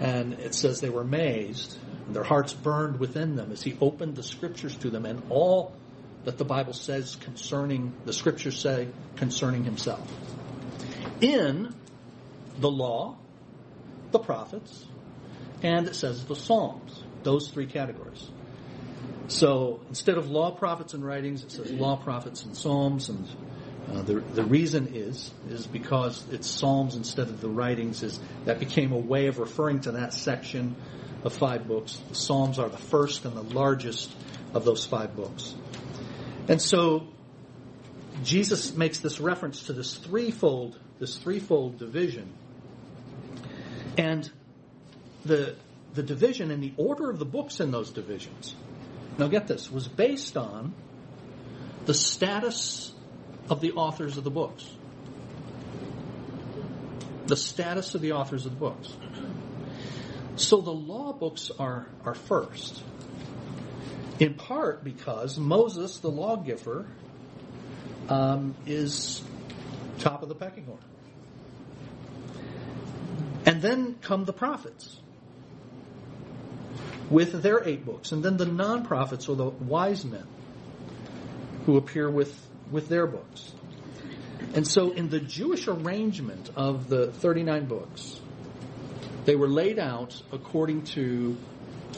[0.00, 1.76] And it says they were amazed.
[2.06, 5.74] And their hearts burned within them as he opened the scriptures to them and all
[6.24, 10.06] that the Bible says concerning, the scriptures say concerning himself.
[11.20, 11.74] In
[12.58, 13.16] the law,
[14.10, 14.84] the prophets,
[15.62, 17.02] and it says the Psalms.
[17.22, 18.28] Those three categories.
[19.28, 23.08] So instead of law, prophets, and writings, it says law, prophets, and psalms.
[23.08, 23.28] And
[23.88, 28.02] uh, the the reason is is because it's psalms instead of the writings.
[28.02, 30.76] Is that became a way of referring to that section
[31.24, 32.00] of five books.
[32.08, 34.14] The psalms are the first and the largest
[34.54, 35.54] of those five books.
[36.48, 37.08] And so
[38.22, 42.32] Jesus makes this reference to this threefold this threefold division.
[43.96, 44.30] And
[45.24, 45.56] the
[45.94, 48.54] the division and the order of the books in those divisions
[49.20, 50.74] now get this, was based on
[51.84, 52.92] the status
[53.50, 54.64] of the authors of the books.
[57.26, 58.92] The status of the authors of the books.
[60.36, 62.82] So the law books are, are first.
[64.18, 66.86] In part because Moses, the lawgiver,
[68.08, 69.22] um, is
[69.98, 70.82] top of the pecking order.
[73.46, 74.98] And then come the prophets
[77.10, 80.26] with their eight books, and then the non prophets or the wise men
[81.66, 82.34] who appear with,
[82.70, 83.52] with their books.
[84.54, 88.20] And so, in the Jewish arrangement of the 39 books,
[89.24, 91.36] they were laid out according to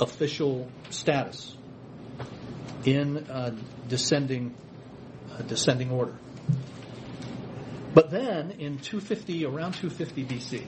[0.01, 1.57] official status
[2.85, 3.27] in
[3.89, 4.55] descending
[5.47, 6.14] descending order.
[7.95, 10.66] But then, in 250, around 250 BC,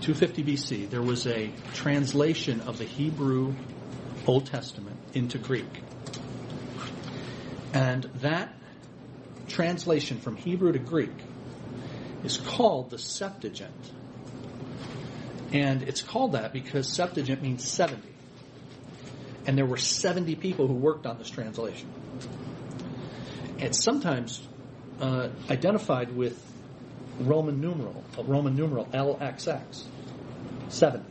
[0.00, 3.54] 250 BC, there was a translation of the Hebrew
[4.26, 5.82] Old Testament into Greek.
[7.72, 8.54] And that
[9.48, 11.12] translation from Hebrew to Greek
[12.24, 13.72] is called the Septuagint.
[15.52, 18.02] And it's called that because Septuagint means 70.
[19.46, 21.88] And there were 70 people who worked on this translation.
[23.58, 24.46] It's sometimes
[25.00, 26.40] uh, identified with
[27.20, 29.84] Roman numeral, Roman numeral LXX.
[30.68, 31.04] 70.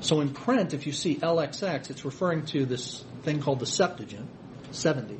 [0.00, 4.28] So in print, if you see LXX, it's referring to this thing called the Septuagint,
[4.70, 5.18] 70.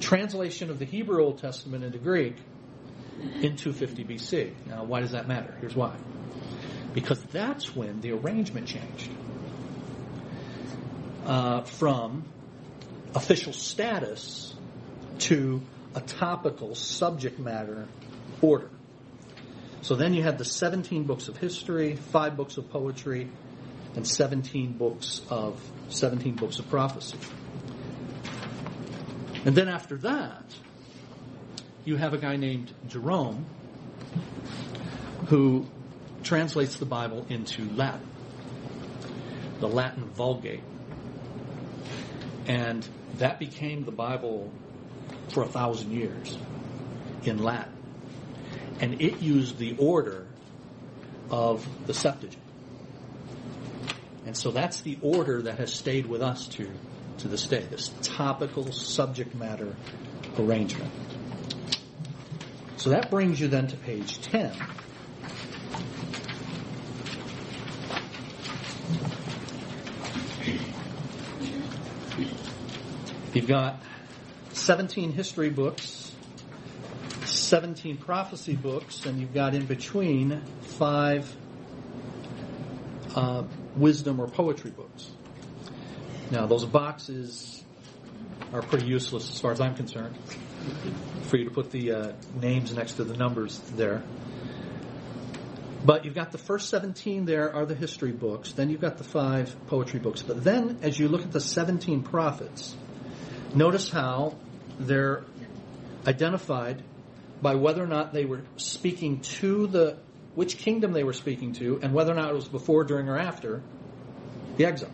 [0.00, 2.36] Translation of the Hebrew Old Testament into Greek
[3.20, 4.52] in 250 BC.
[4.66, 5.54] Now, why does that matter?
[5.60, 5.94] Here's why.
[6.94, 9.10] Because that's when the arrangement changed
[11.26, 12.24] uh, from
[13.14, 14.54] official status
[15.18, 15.60] to
[15.94, 17.86] a topical subject matter
[18.40, 18.70] order.
[19.82, 23.28] So then you had the 17 books of history, five books of poetry,
[23.96, 27.18] and 17 books of 17 books of prophecy.
[29.44, 30.44] And then after that,
[31.84, 33.46] you have a guy named Jerome
[35.26, 35.66] who
[36.22, 38.06] translates the Bible into Latin,
[39.60, 40.62] the Latin Vulgate.
[42.46, 42.86] And
[43.18, 44.52] that became the Bible
[45.28, 46.36] for a thousand years
[47.24, 47.80] in Latin
[48.80, 50.26] and it used the order
[51.30, 52.42] of the Septuagint.
[54.26, 56.70] And so that's the order that has stayed with us to,
[57.20, 59.74] to this day, this topical subject matter
[60.38, 60.90] arrangement.
[62.76, 64.52] So that brings you then to page 10.
[73.32, 73.80] You've got
[74.52, 76.00] 17 history books
[77.50, 81.34] 17 prophecy books, and you've got in between five
[83.16, 83.42] uh,
[83.74, 85.10] wisdom or poetry books.
[86.30, 87.62] Now, those boxes
[88.52, 90.16] are pretty useless as far as I'm concerned
[91.24, 94.02] for you to put the uh, names next to the numbers there.
[95.84, 98.52] But you've got the first 17 there are the history books.
[98.52, 100.22] Then you've got the five poetry books.
[100.22, 102.76] But then, as you look at the 17 prophets,
[103.54, 104.36] notice how
[104.78, 105.24] they're
[106.06, 106.82] identified
[107.40, 109.96] by whether or not they were speaking to the
[110.34, 113.18] which kingdom they were speaking to and whether or not it was before, during, or
[113.18, 113.62] after
[114.56, 114.89] the exile.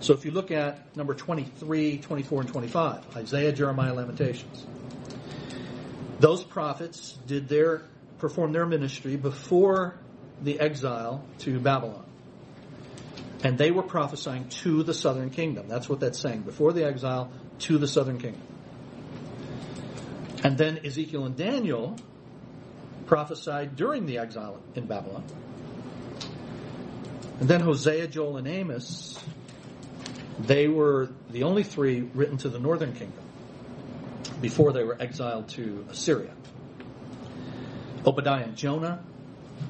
[0.00, 4.66] So if you look at number 23, 24, and 25, Isaiah, Jeremiah, Lamentations,
[6.20, 7.82] those prophets did their
[8.18, 9.98] perform their ministry before
[10.42, 12.04] the exile to Babylon.
[13.44, 15.68] And they were prophesying to the southern kingdom.
[15.68, 16.42] That's what that's saying.
[16.42, 17.30] Before the exile,
[17.60, 18.42] to the southern kingdom.
[20.42, 21.96] And then Ezekiel and Daniel
[23.06, 25.24] prophesied during the exile in Babylon.
[27.40, 29.18] And then Hosea, Joel, and Amos,
[30.38, 33.24] they were the only three written to the northern kingdom
[34.40, 36.32] before they were exiled to Assyria.
[38.06, 39.02] Obadiah and Jonah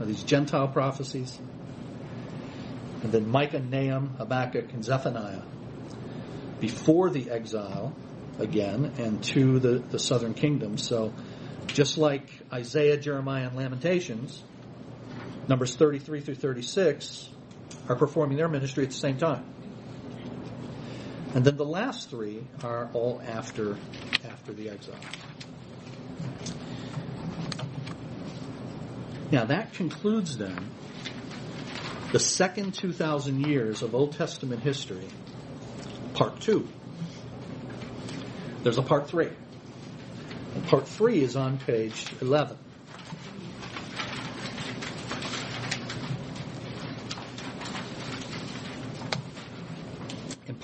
[0.01, 1.39] are these Gentile prophecies.
[3.03, 5.43] And then Micah, Nahum, Habakkuk, and Zephaniah
[6.61, 7.95] before the exile
[8.39, 10.79] again and to the, the southern kingdom.
[10.79, 11.15] So
[11.69, 14.43] just like Isaiah, Jeremiah, and Lamentations,
[15.49, 17.29] numbers 33 through 36
[17.89, 19.45] are performing their ministry at the same time.
[21.37, 23.77] And then the last three are all after
[24.25, 24.95] after the exile.
[29.31, 30.71] Now that concludes then
[32.13, 35.07] the second 2,000 years of Old Testament history,
[36.15, 36.67] part two.
[38.63, 39.29] There's a part three.
[40.55, 42.57] And part three is on page 11.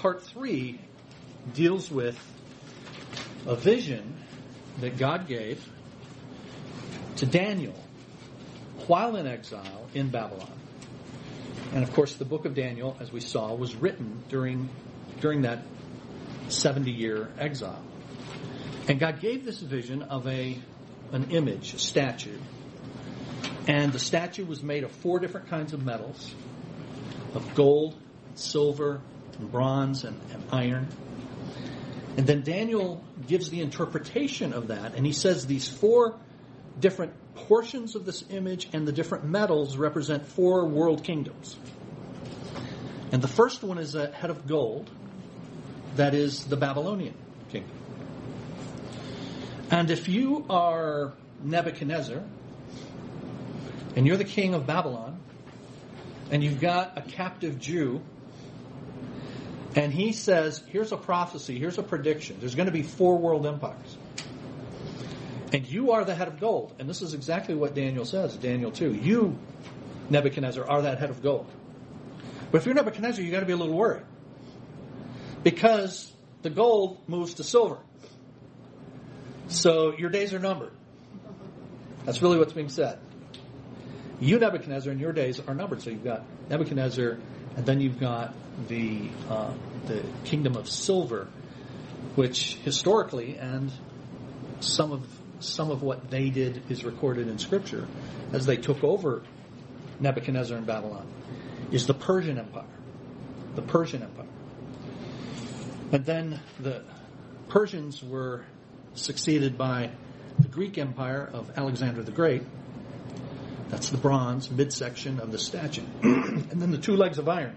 [0.02, 0.80] Part three
[1.54, 2.18] deals with
[3.46, 4.16] a vision
[4.80, 5.64] that God gave
[7.16, 7.76] to Daniel
[8.88, 10.50] while in exile in Babylon.
[11.72, 14.68] And of course, the book of Daniel, as we saw, was written during,
[15.20, 15.60] during that
[16.48, 17.84] 70 year exile.
[18.88, 20.58] And God gave this vision of a,
[21.12, 22.38] an image, a statue.
[23.68, 26.34] And the statue was made of four different kinds of metals
[27.34, 27.94] of gold,
[28.34, 29.00] silver,
[29.38, 30.88] and bronze, and, and iron.
[32.16, 36.18] And then Daniel gives the interpretation of that, and he says these four
[36.78, 41.56] different portions of this image and the different metals represent four world kingdoms.
[43.10, 44.90] And the first one is a head of gold,
[45.96, 47.14] that is the Babylonian
[47.50, 47.70] kingdom.
[49.70, 51.12] And if you are
[51.42, 52.22] Nebuchadnezzar,
[53.96, 55.20] and you're the king of Babylon,
[56.30, 58.00] and you've got a captive Jew,
[59.74, 63.46] and he says, here's a prophecy, here's a prediction, there's going to be four world
[63.46, 63.96] empires.
[65.52, 66.74] And you are the head of gold.
[66.78, 68.94] And this is exactly what Daniel says, Daniel 2.
[68.94, 69.38] You,
[70.08, 71.46] Nebuchadnezzar, are that head of gold.
[72.50, 74.04] But if you're Nebuchadnezzar, you've got to be a little worried.
[75.42, 76.10] Because
[76.40, 77.78] the gold moves to silver.
[79.48, 80.72] So your days are numbered.
[82.04, 82.98] That's really what's being said.
[84.20, 85.82] You, Nebuchadnezzar, and your days are numbered.
[85.82, 87.18] So you've got Nebuchadnezzar,
[87.56, 88.34] and then you've got
[88.68, 89.52] the uh,
[89.86, 91.28] the kingdom of silver,
[92.14, 93.70] which historically and
[94.60, 95.06] some of
[95.40, 97.86] some of what they did is recorded in Scripture
[98.32, 99.22] as they took over
[100.00, 101.06] Nebuchadnezzar in Babylon,
[101.70, 102.64] is the Persian Empire.
[103.54, 104.26] The Persian Empire.
[105.90, 106.82] And then the
[107.48, 108.44] Persians were
[108.94, 109.90] succeeded by
[110.38, 112.42] the Greek Empire of Alexander the Great.
[113.68, 115.82] That's the bronze midsection of the statue.
[116.02, 117.56] and then the two legs of iron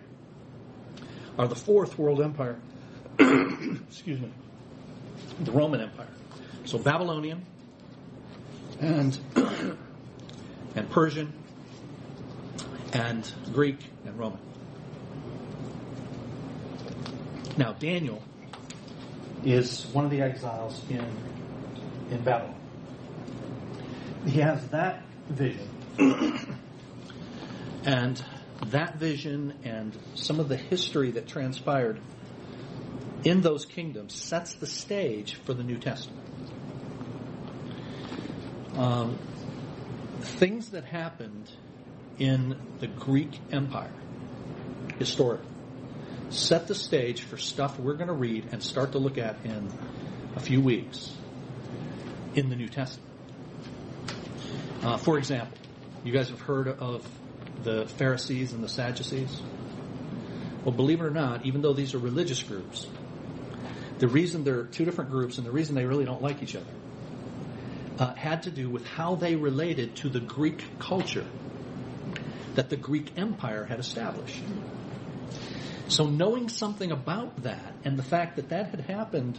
[1.37, 2.57] are the fourth world empire.
[3.19, 4.31] Excuse me.
[5.41, 6.07] The Roman Empire.
[6.65, 7.45] So Babylonian,
[8.79, 9.17] and
[10.75, 11.33] and Persian
[12.93, 14.39] and Greek and Roman.
[17.57, 18.21] Now Daniel
[19.43, 21.05] is one of the exiles in
[22.11, 22.55] in Babylon.
[24.25, 25.69] He has that vision.
[27.85, 28.23] and
[28.67, 31.99] that vision and some of the history that transpired
[33.23, 36.25] in those kingdoms sets the stage for the New Testament
[38.75, 39.17] um,
[40.21, 41.49] things that happened
[42.19, 43.93] in the Greek Empire
[44.99, 45.49] historically
[46.29, 49.71] set the stage for stuff we're going to read and start to look at in
[50.35, 51.15] a few weeks
[52.33, 53.09] in the New Testament.
[54.81, 55.57] Uh, for example,
[56.03, 57.07] you guys have heard of
[57.65, 59.41] the Pharisees and the Sadducees?
[60.63, 62.87] Well, believe it or not, even though these are religious groups,
[63.99, 66.65] the reason they're two different groups and the reason they really don't like each other
[67.99, 71.25] uh, had to do with how they related to the Greek culture
[72.55, 74.41] that the Greek Empire had established.
[75.87, 79.37] So knowing something about that and the fact that that had happened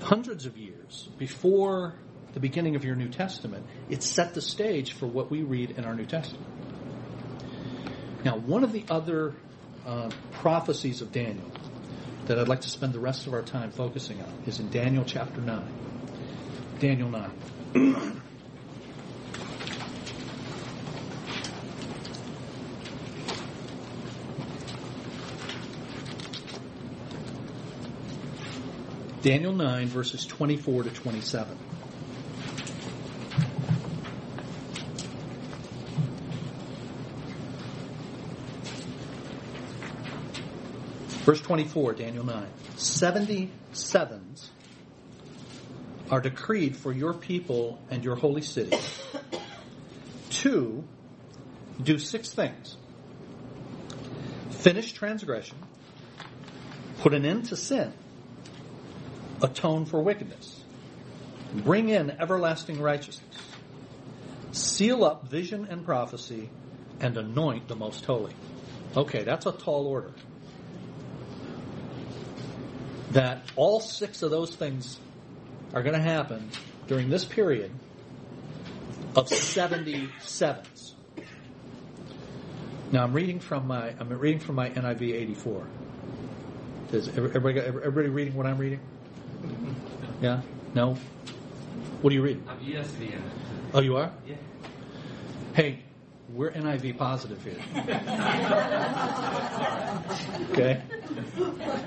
[0.00, 1.94] hundreds of years before
[2.34, 5.84] the beginning of your New Testament, it set the stage for what we read in
[5.84, 6.46] our New Testament.
[8.24, 9.34] Now, one of the other
[9.84, 11.50] uh, prophecies of Daniel
[12.26, 15.04] that I'd like to spend the rest of our time focusing on is in Daniel
[15.04, 15.72] chapter 9.
[16.78, 18.22] Daniel 9.
[29.22, 31.56] Daniel 9, verses 24 to 27.
[41.32, 42.46] Verse 24, Daniel 9.
[42.76, 44.48] 77s
[46.10, 48.76] are decreed for your people and your holy city
[50.28, 50.84] to
[51.82, 52.76] do six things
[54.50, 55.56] finish transgression,
[56.98, 57.94] put an end to sin,
[59.40, 60.62] atone for wickedness,
[61.54, 63.38] bring in everlasting righteousness,
[64.50, 66.50] seal up vision and prophecy,
[67.00, 68.34] and anoint the most holy.
[68.94, 70.12] Okay, that's a tall order.
[73.12, 74.98] That all six of those things
[75.74, 76.50] are going to happen
[76.86, 77.70] during this period
[79.16, 80.92] of 77s.
[82.90, 85.66] Now I'm reading from my I'm reading from my NIV 84.
[86.92, 88.80] Is everybody, everybody reading what I'm reading?
[89.42, 90.24] Mm-hmm.
[90.24, 90.42] Yeah?
[90.74, 90.94] No?
[92.02, 92.44] What are you reading?
[92.48, 93.18] I'm ESV.
[93.72, 94.12] Oh, you are?
[94.26, 94.34] Yeah.
[95.54, 95.80] Hey,
[96.32, 97.58] we're NIV positive here.
[100.52, 100.80] okay?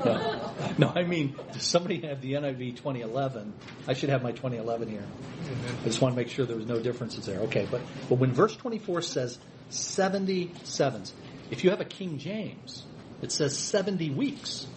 [0.06, 0.52] No.
[0.78, 3.54] no, I mean, does somebody have the NIV 2011?
[3.88, 5.00] I should have my 2011 here.
[5.00, 5.82] Mm-hmm.
[5.82, 7.40] I just want to make sure there was no differences there.
[7.42, 9.40] Okay, but, but when verse 24 says
[9.72, 11.12] 77s,
[11.50, 12.84] if you have a King James,
[13.24, 14.68] it says 70 weeks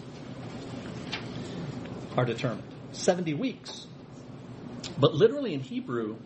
[2.17, 2.63] are determined.
[2.93, 3.85] 70 weeks.
[4.97, 6.17] But literally in Hebrew,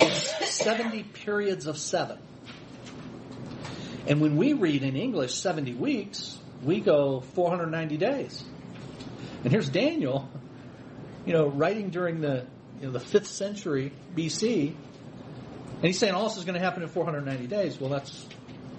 [0.00, 2.18] it's 70 periods of seven.
[4.06, 8.44] And when we read in English 70 weeks, we go 490 days.
[9.44, 10.28] And here's Daniel,
[11.26, 12.46] you know, writing during the
[12.80, 16.82] you know, the fifth century BC, and he's saying all this is going to happen
[16.82, 17.80] in 490 days.
[17.80, 18.26] Well, that's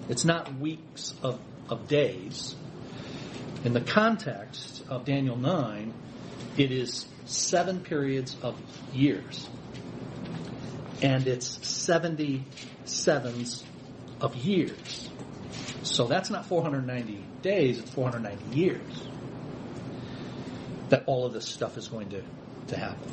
[0.08, 2.54] it's not weeks of, of days.
[3.64, 5.94] In the context of Daniel 9,
[6.58, 8.58] it is seven periods of
[8.92, 9.48] years.
[11.02, 12.44] And it's 70
[12.84, 13.64] sevens
[14.20, 15.08] of years.
[15.94, 18.82] So that's not 490 days, it's 490 years
[20.88, 22.22] that all of this stuff is going to,
[22.66, 23.12] to happen.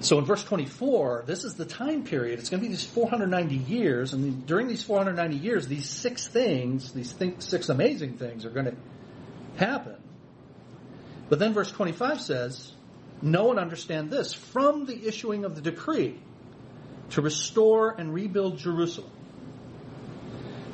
[0.00, 2.38] So in verse 24, this is the time period.
[2.38, 6.92] It's going to be these 490 years, and during these 490 years, these six things,
[6.94, 8.76] these th- six amazing things, are going to
[9.58, 9.96] happen.
[11.28, 12.72] But then verse 25 says,
[13.20, 16.18] Know and understand this from the issuing of the decree
[17.10, 19.10] to restore and rebuild Jerusalem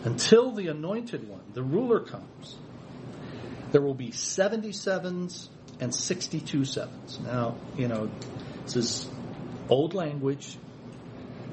[0.04, 2.56] until the anointed one, the ruler, comes.
[3.72, 5.48] There will be 77s
[5.80, 7.18] and 62 sevens.
[7.20, 8.10] Now, you know,
[8.64, 9.08] this is
[9.68, 10.56] old language.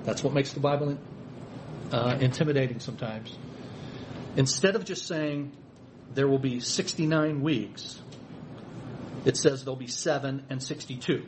[0.03, 0.97] That's what makes the Bible
[1.91, 3.35] uh, intimidating sometimes.
[4.35, 5.51] Instead of just saying
[6.13, 8.01] there will be 69 weeks,
[9.25, 11.25] it says there'll be 7 and 62.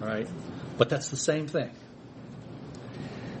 [0.00, 0.28] All right?
[0.76, 1.70] But that's the same thing.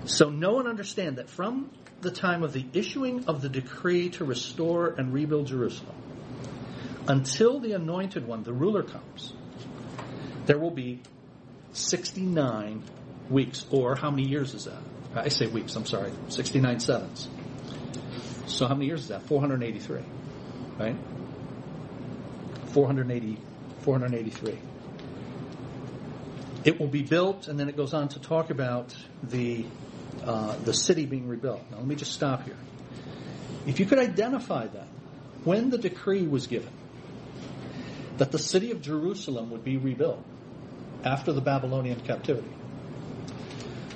[0.06, 1.70] So know and understand that from
[2.00, 5.96] the time of the issuing of the decree to restore and rebuild Jerusalem
[7.08, 9.32] until the anointed one, the ruler, comes,
[10.46, 11.00] there will be
[11.72, 12.82] 69
[13.30, 13.64] weeks.
[13.70, 14.82] Or how many years is that?
[15.14, 16.12] I say weeks, I'm sorry.
[16.28, 17.28] 69 sevens.
[18.46, 19.22] So how many years is that?
[19.22, 20.00] 483.
[20.78, 20.96] Right?
[22.72, 23.38] 480,
[23.80, 24.58] 483.
[26.64, 29.64] It will be built, and then it goes on to talk about the
[30.24, 31.62] uh, the city being rebuilt.
[31.70, 32.56] Now, let me just stop here.
[33.66, 34.86] If you could identify that
[35.44, 36.72] when the decree was given
[38.18, 40.24] that the city of Jerusalem would be rebuilt
[41.04, 42.48] after the Babylonian captivity,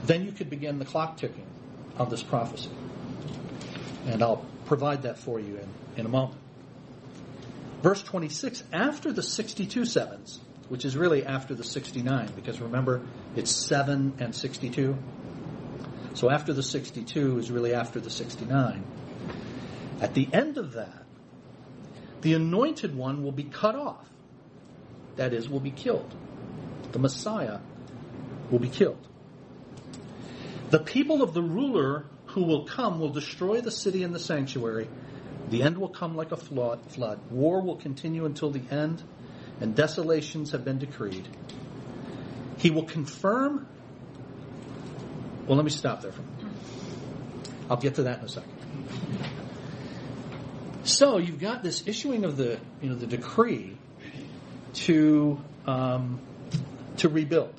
[0.04, 1.46] then you could begin the clock ticking
[1.96, 2.70] of this prophecy.
[4.06, 6.38] And I'll provide that for you in, in a moment.
[7.82, 13.00] Verse 26, after the 62 sevens, which is really after the 69, because remember,
[13.36, 14.96] it's 7 and 62.
[16.20, 18.84] So after the 62 is really after the 69.
[20.02, 21.06] At the end of that,
[22.20, 24.06] the anointed one will be cut off.
[25.16, 26.14] That is, will be killed.
[26.92, 27.60] The Messiah
[28.50, 29.08] will be killed.
[30.68, 34.90] The people of the ruler who will come will destroy the city and the sanctuary.
[35.48, 36.80] The end will come like a flood.
[37.30, 39.02] War will continue until the end,
[39.58, 41.26] and desolations have been decreed.
[42.58, 43.66] He will confirm
[45.51, 46.12] well, let me stop there.
[47.68, 48.53] I'll get to that in a second.
[50.84, 53.76] So you've got this issuing of the you know the decree
[54.74, 56.20] to um,
[56.98, 57.53] to rebuild,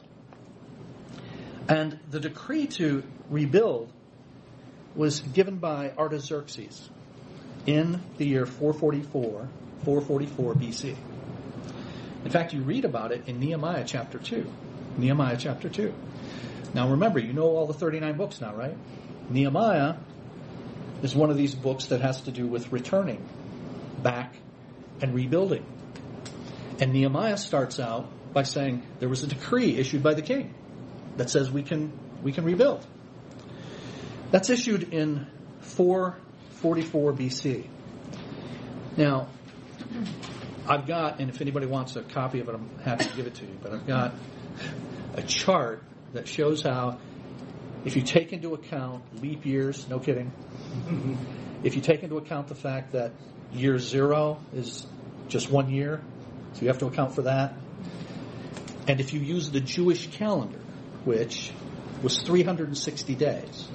[1.67, 3.91] and the decree to rebuild
[4.95, 6.89] was given by Artaxerxes
[7.65, 9.49] in the year 444
[9.83, 10.95] 444 BC.
[12.23, 14.49] In fact, you read about it in Nehemiah chapter 2.
[14.97, 15.93] Nehemiah chapter 2.
[16.73, 18.77] Now remember, you know all the 39 books now, right?
[19.29, 19.95] Nehemiah
[21.03, 23.27] is one of these books that has to do with returning
[24.01, 24.35] back
[25.01, 25.65] and rebuilding.
[26.79, 30.53] And Nehemiah starts out by saying there was a decree issued by the king
[31.17, 31.91] that says we can
[32.23, 32.85] we can rebuild.
[34.31, 35.27] That's issued in
[35.61, 37.67] 444 BC.
[38.95, 39.27] Now,
[40.67, 43.35] I've got, and if anybody wants a copy of it, I'm happy to give it
[43.35, 44.13] to you, but I've got
[45.15, 45.83] a chart
[46.13, 46.99] that shows how
[47.85, 50.31] if you take into account leap years, no kidding,
[51.63, 53.11] if you take into account the fact that
[53.53, 54.85] year zero is
[55.27, 56.01] just one year,
[56.53, 57.53] So you have to account for that.
[58.87, 60.59] And if you use the Jewish calendar,
[61.05, 61.51] which
[62.03, 63.67] was 360 days,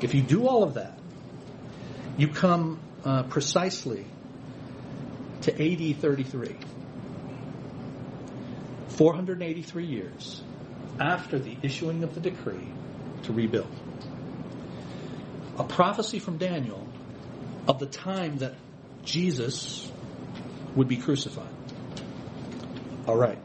[0.00, 0.98] if you do all of that,
[2.16, 4.06] you come uh, precisely
[5.42, 6.56] to AD 33.
[8.88, 10.42] 483 years
[11.00, 12.68] after the issuing of the decree
[13.24, 13.70] to rebuild.
[15.58, 16.86] A prophecy from Daniel
[17.66, 18.54] of the time that
[19.04, 19.90] Jesus
[20.74, 21.48] would be crucified.
[23.06, 23.38] All right.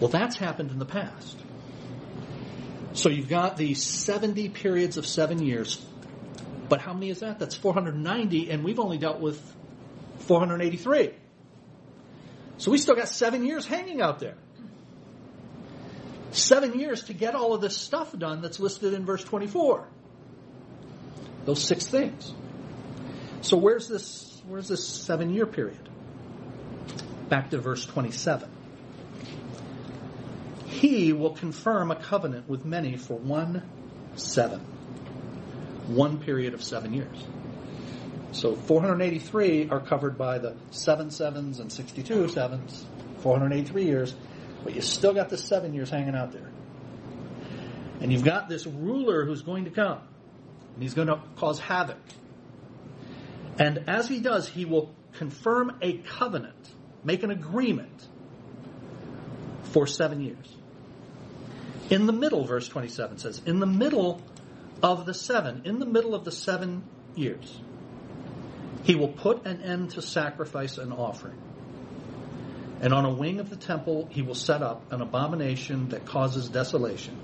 [0.00, 1.36] Well, that's happened in the past.
[2.92, 5.84] So you've got the 70 periods of seven years.
[6.68, 7.38] But how many is that?
[7.38, 9.40] That's 490, and we've only dealt with
[10.20, 11.12] 483.
[12.58, 14.34] So we still got seven years hanging out there.
[16.36, 19.88] Seven years to get all of this stuff done that's listed in verse 24.
[21.46, 22.34] Those six things.
[23.40, 25.88] So where's this, where's this seven year period?
[27.30, 28.50] Back to verse 27.
[30.66, 33.62] He will confirm a covenant with many for one
[34.16, 34.60] seven.
[35.86, 37.16] One period of seven years.
[38.32, 42.84] So 483 are covered by the seven sevens and 62 sevens,
[43.20, 44.14] 483 years,
[44.66, 46.50] but you still got the seven years hanging out there.
[48.00, 50.00] And you've got this ruler who's going to come,
[50.74, 52.00] and he's going to cause havoc.
[53.60, 56.56] And as he does, he will confirm a covenant,
[57.04, 58.08] make an agreement
[59.62, 60.52] for seven years.
[61.88, 64.20] In the middle, verse 27 says, in the middle
[64.82, 66.82] of the seven, in the middle of the seven
[67.14, 67.56] years,
[68.82, 71.40] he will put an end to sacrifice and offering.
[72.80, 76.48] And on a wing of the temple, he will set up an abomination that causes
[76.48, 77.16] desolation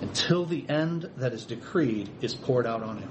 [0.00, 3.10] until the end that is decreed is poured out on him.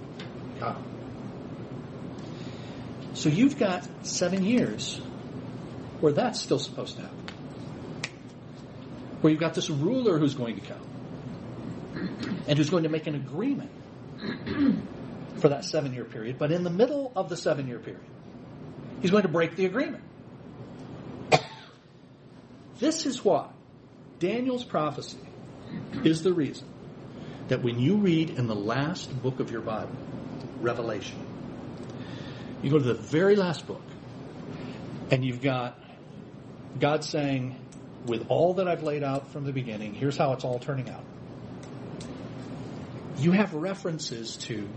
[3.13, 4.97] So you've got seven years
[5.99, 7.17] where that's still supposed to happen.
[9.21, 10.81] Where you've got this ruler who's going to come
[12.47, 13.71] and who's going to make an agreement
[15.37, 18.03] for that seven year period, but in the middle of the seven year period,
[19.01, 20.03] he's going to break the agreement.
[22.79, 23.47] This is why
[24.19, 25.17] Daniel's prophecy
[26.03, 26.67] is the reason
[27.47, 29.95] that when you read in the last book of your Bible,
[30.59, 31.19] Revelation,
[32.61, 33.83] you go to the very last book,
[35.11, 35.79] and you've got
[36.79, 37.55] God saying,
[38.05, 41.03] with all that I've laid out from the beginning, here's how it's all turning out.
[43.17, 44.67] You have references to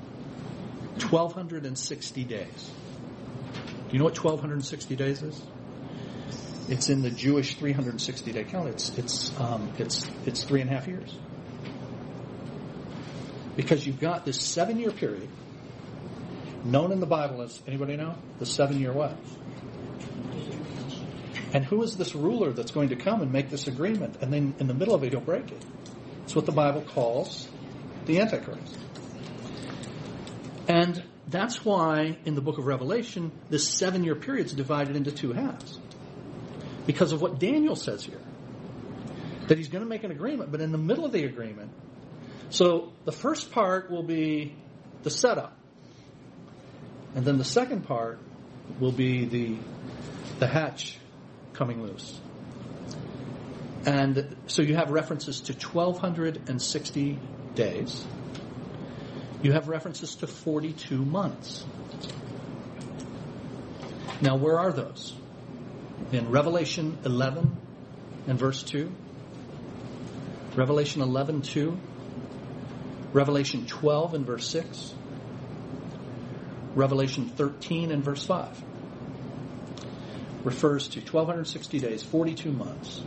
[1.00, 2.70] 1260 days.
[3.88, 5.40] Do you know what 1260 days is?
[6.68, 8.72] It's in the Jewish 360 day calendar.
[8.72, 11.16] It's it's um, it's it's three and a half years
[13.56, 15.28] because you've got this seven year period
[16.64, 19.16] known in the Bible as anybody know the seven year what?
[21.52, 24.18] And who is this ruler that's going to come and make this agreement?
[24.20, 25.64] And then in the middle of it, he'll break it.
[26.24, 27.48] It's what the Bible calls
[28.04, 28.76] the Antichrist.
[30.68, 35.10] And that's why in the book of Revelation, this seven year period is divided into
[35.10, 35.78] two halves.
[36.88, 38.20] Because of what Daniel says here.
[39.46, 41.70] That he's going to make an agreement, but in the middle of the agreement,
[42.50, 44.56] so the first part will be
[45.04, 45.56] the setup.
[47.14, 48.18] And then the second part
[48.80, 49.56] will be the,
[50.40, 50.98] the hatch
[51.52, 52.18] coming loose.
[53.86, 57.18] And so you have references to 1260
[57.54, 58.04] days
[59.42, 61.64] you have references to 42 months.
[64.20, 65.14] Now, where are those?
[66.12, 67.56] In Revelation 11
[68.26, 68.90] and verse 2,
[70.56, 71.78] Revelation 11, 2,
[73.12, 74.94] Revelation 12 and verse 6,
[76.74, 78.64] Revelation 13 and verse 5
[80.44, 83.02] refers to 1260 days, 42 months.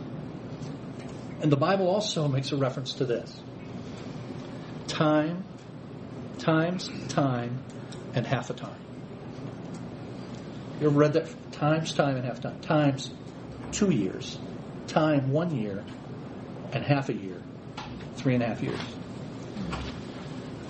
[1.40, 3.40] And the Bible also makes a reference to this
[4.86, 5.44] time
[6.38, 7.62] times time
[8.14, 8.78] and half a time.
[10.80, 11.28] You ever read that?
[11.62, 12.58] Times time and half time.
[12.58, 13.08] Times
[13.70, 14.36] two years.
[14.88, 15.84] Time one year
[16.72, 17.40] and half a year.
[18.16, 18.80] Three and a half years.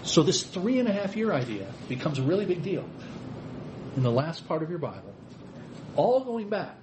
[0.02, 2.86] So this three and a half year idea becomes a really big deal
[3.96, 5.14] in the last part of your Bible.
[5.96, 6.76] All going back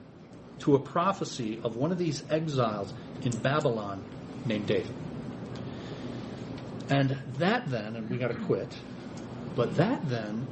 [0.62, 2.92] to a prophecy of one of these exiles
[3.22, 4.04] in Babylon
[4.44, 4.96] named David.
[6.90, 8.76] And that then, and we got to quit,
[9.56, 10.48] but that then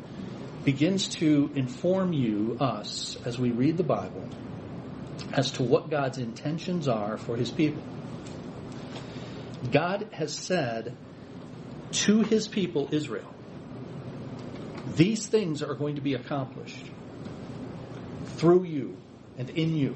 [0.68, 4.28] begins to inform you, us, as we read the Bible,
[5.32, 7.82] as to what God's intentions are for his people.
[9.72, 10.94] God has said
[12.04, 13.34] to his people, Israel,
[14.94, 16.86] these things are going to be accomplished
[18.36, 18.98] through you
[19.38, 19.96] and in you.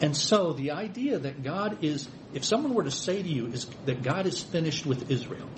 [0.00, 3.66] And so the idea that God is, if someone were to say to you is
[3.84, 5.48] that God is finished with Israel,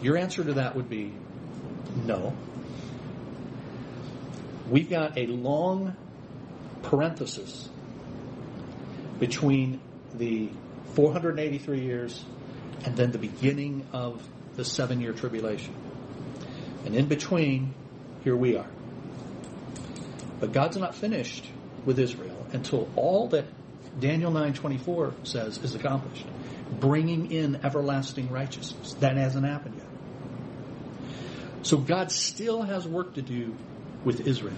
[0.00, 1.12] your answer to that would be
[1.96, 2.34] no.
[4.68, 5.96] We've got a long
[6.82, 7.68] parenthesis
[9.18, 9.80] between
[10.14, 10.50] the
[10.94, 12.24] 483 years
[12.84, 14.22] and then the beginning of
[14.56, 15.74] the seven year tribulation.
[16.84, 17.74] And in between,
[18.24, 18.68] here we are.
[20.40, 21.48] But God's not finished
[21.84, 23.44] with Israel until all that
[24.00, 26.26] Daniel 9:24 says is accomplished,
[26.80, 28.94] bringing in everlasting righteousness.
[28.94, 29.81] That hasn't happened yet.
[31.62, 33.54] So God still has work to do
[34.04, 34.56] with Israel.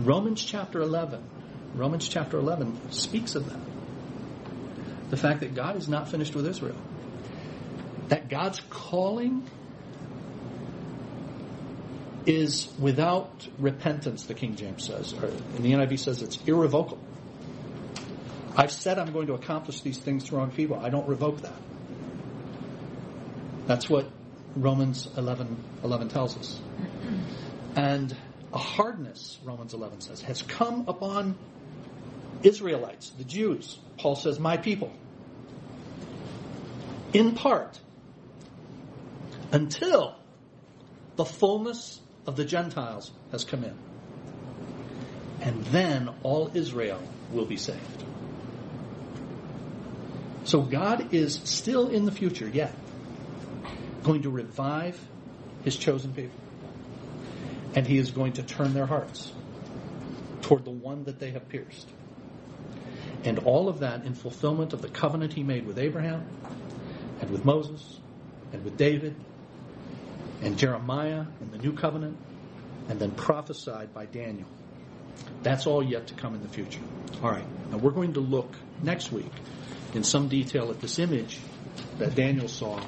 [0.00, 1.22] Romans chapter 11,
[1.74, 3.60] Romans chapter 11 speaks of that.
[5.10, 6.76] The fact that God is not finished with Israel.
[8.08, 9.48] That God's calling
[12.26, 15.12] is without repentance, the King James says.
[15.14, 17.02] Or the NIV says it's irrevocable.
[18.56, 20.78] I've said I'm going to accomplish these things through people.
[20.78, 21.54] I don't revoke that.
[23.66, 24.10] That's what
[24.56, 26.60] Romans 11, 11 tells us.
[27.76, 28.14] And
[28.52, 31.36] a hardness, Romans 11 says, has come upon
[32.42, 33.78] Israelites, the Jews.
[33.98, 34.92] Paul says, my people.
[37.12, 37.78] In part,
[39.52, 40.16] until
[41.16, 43.76] the fullness of the Gentiles has come in.
[45.40, 47.00] And then all Israel
[47.32, 48.04] will be saved.
[50.44, 52.74] So God is still in the future yet
[54.02, 54.98] going to revive
[55.64, 56.38] his chosen people.
[57.74, 59.32] And he is going to turn their hearts
[60.42, 61.88] toward the one that they have pierced.
[63.24, 66.26] And all of that in fulfillment of the covenant he made with Abraham
[67.20, 67.98] and with Moses
[68.52, 69.14] and with David
[70.42, 72.16] and Jeremiah in the new covenant
[72.88, 74.48] and then prophesied by Daniel.
[75.42, 76.80] That's all yet to come in the future.
[77.22, 77.44] All right.
[77.70, 79.30] Now we're going to look next week
[79.94, 81.38] in some detail at this image
[81.98, 82.86] that Daniel saw and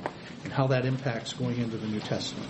[0.51, 2.49] how that impacts going into the New Testament.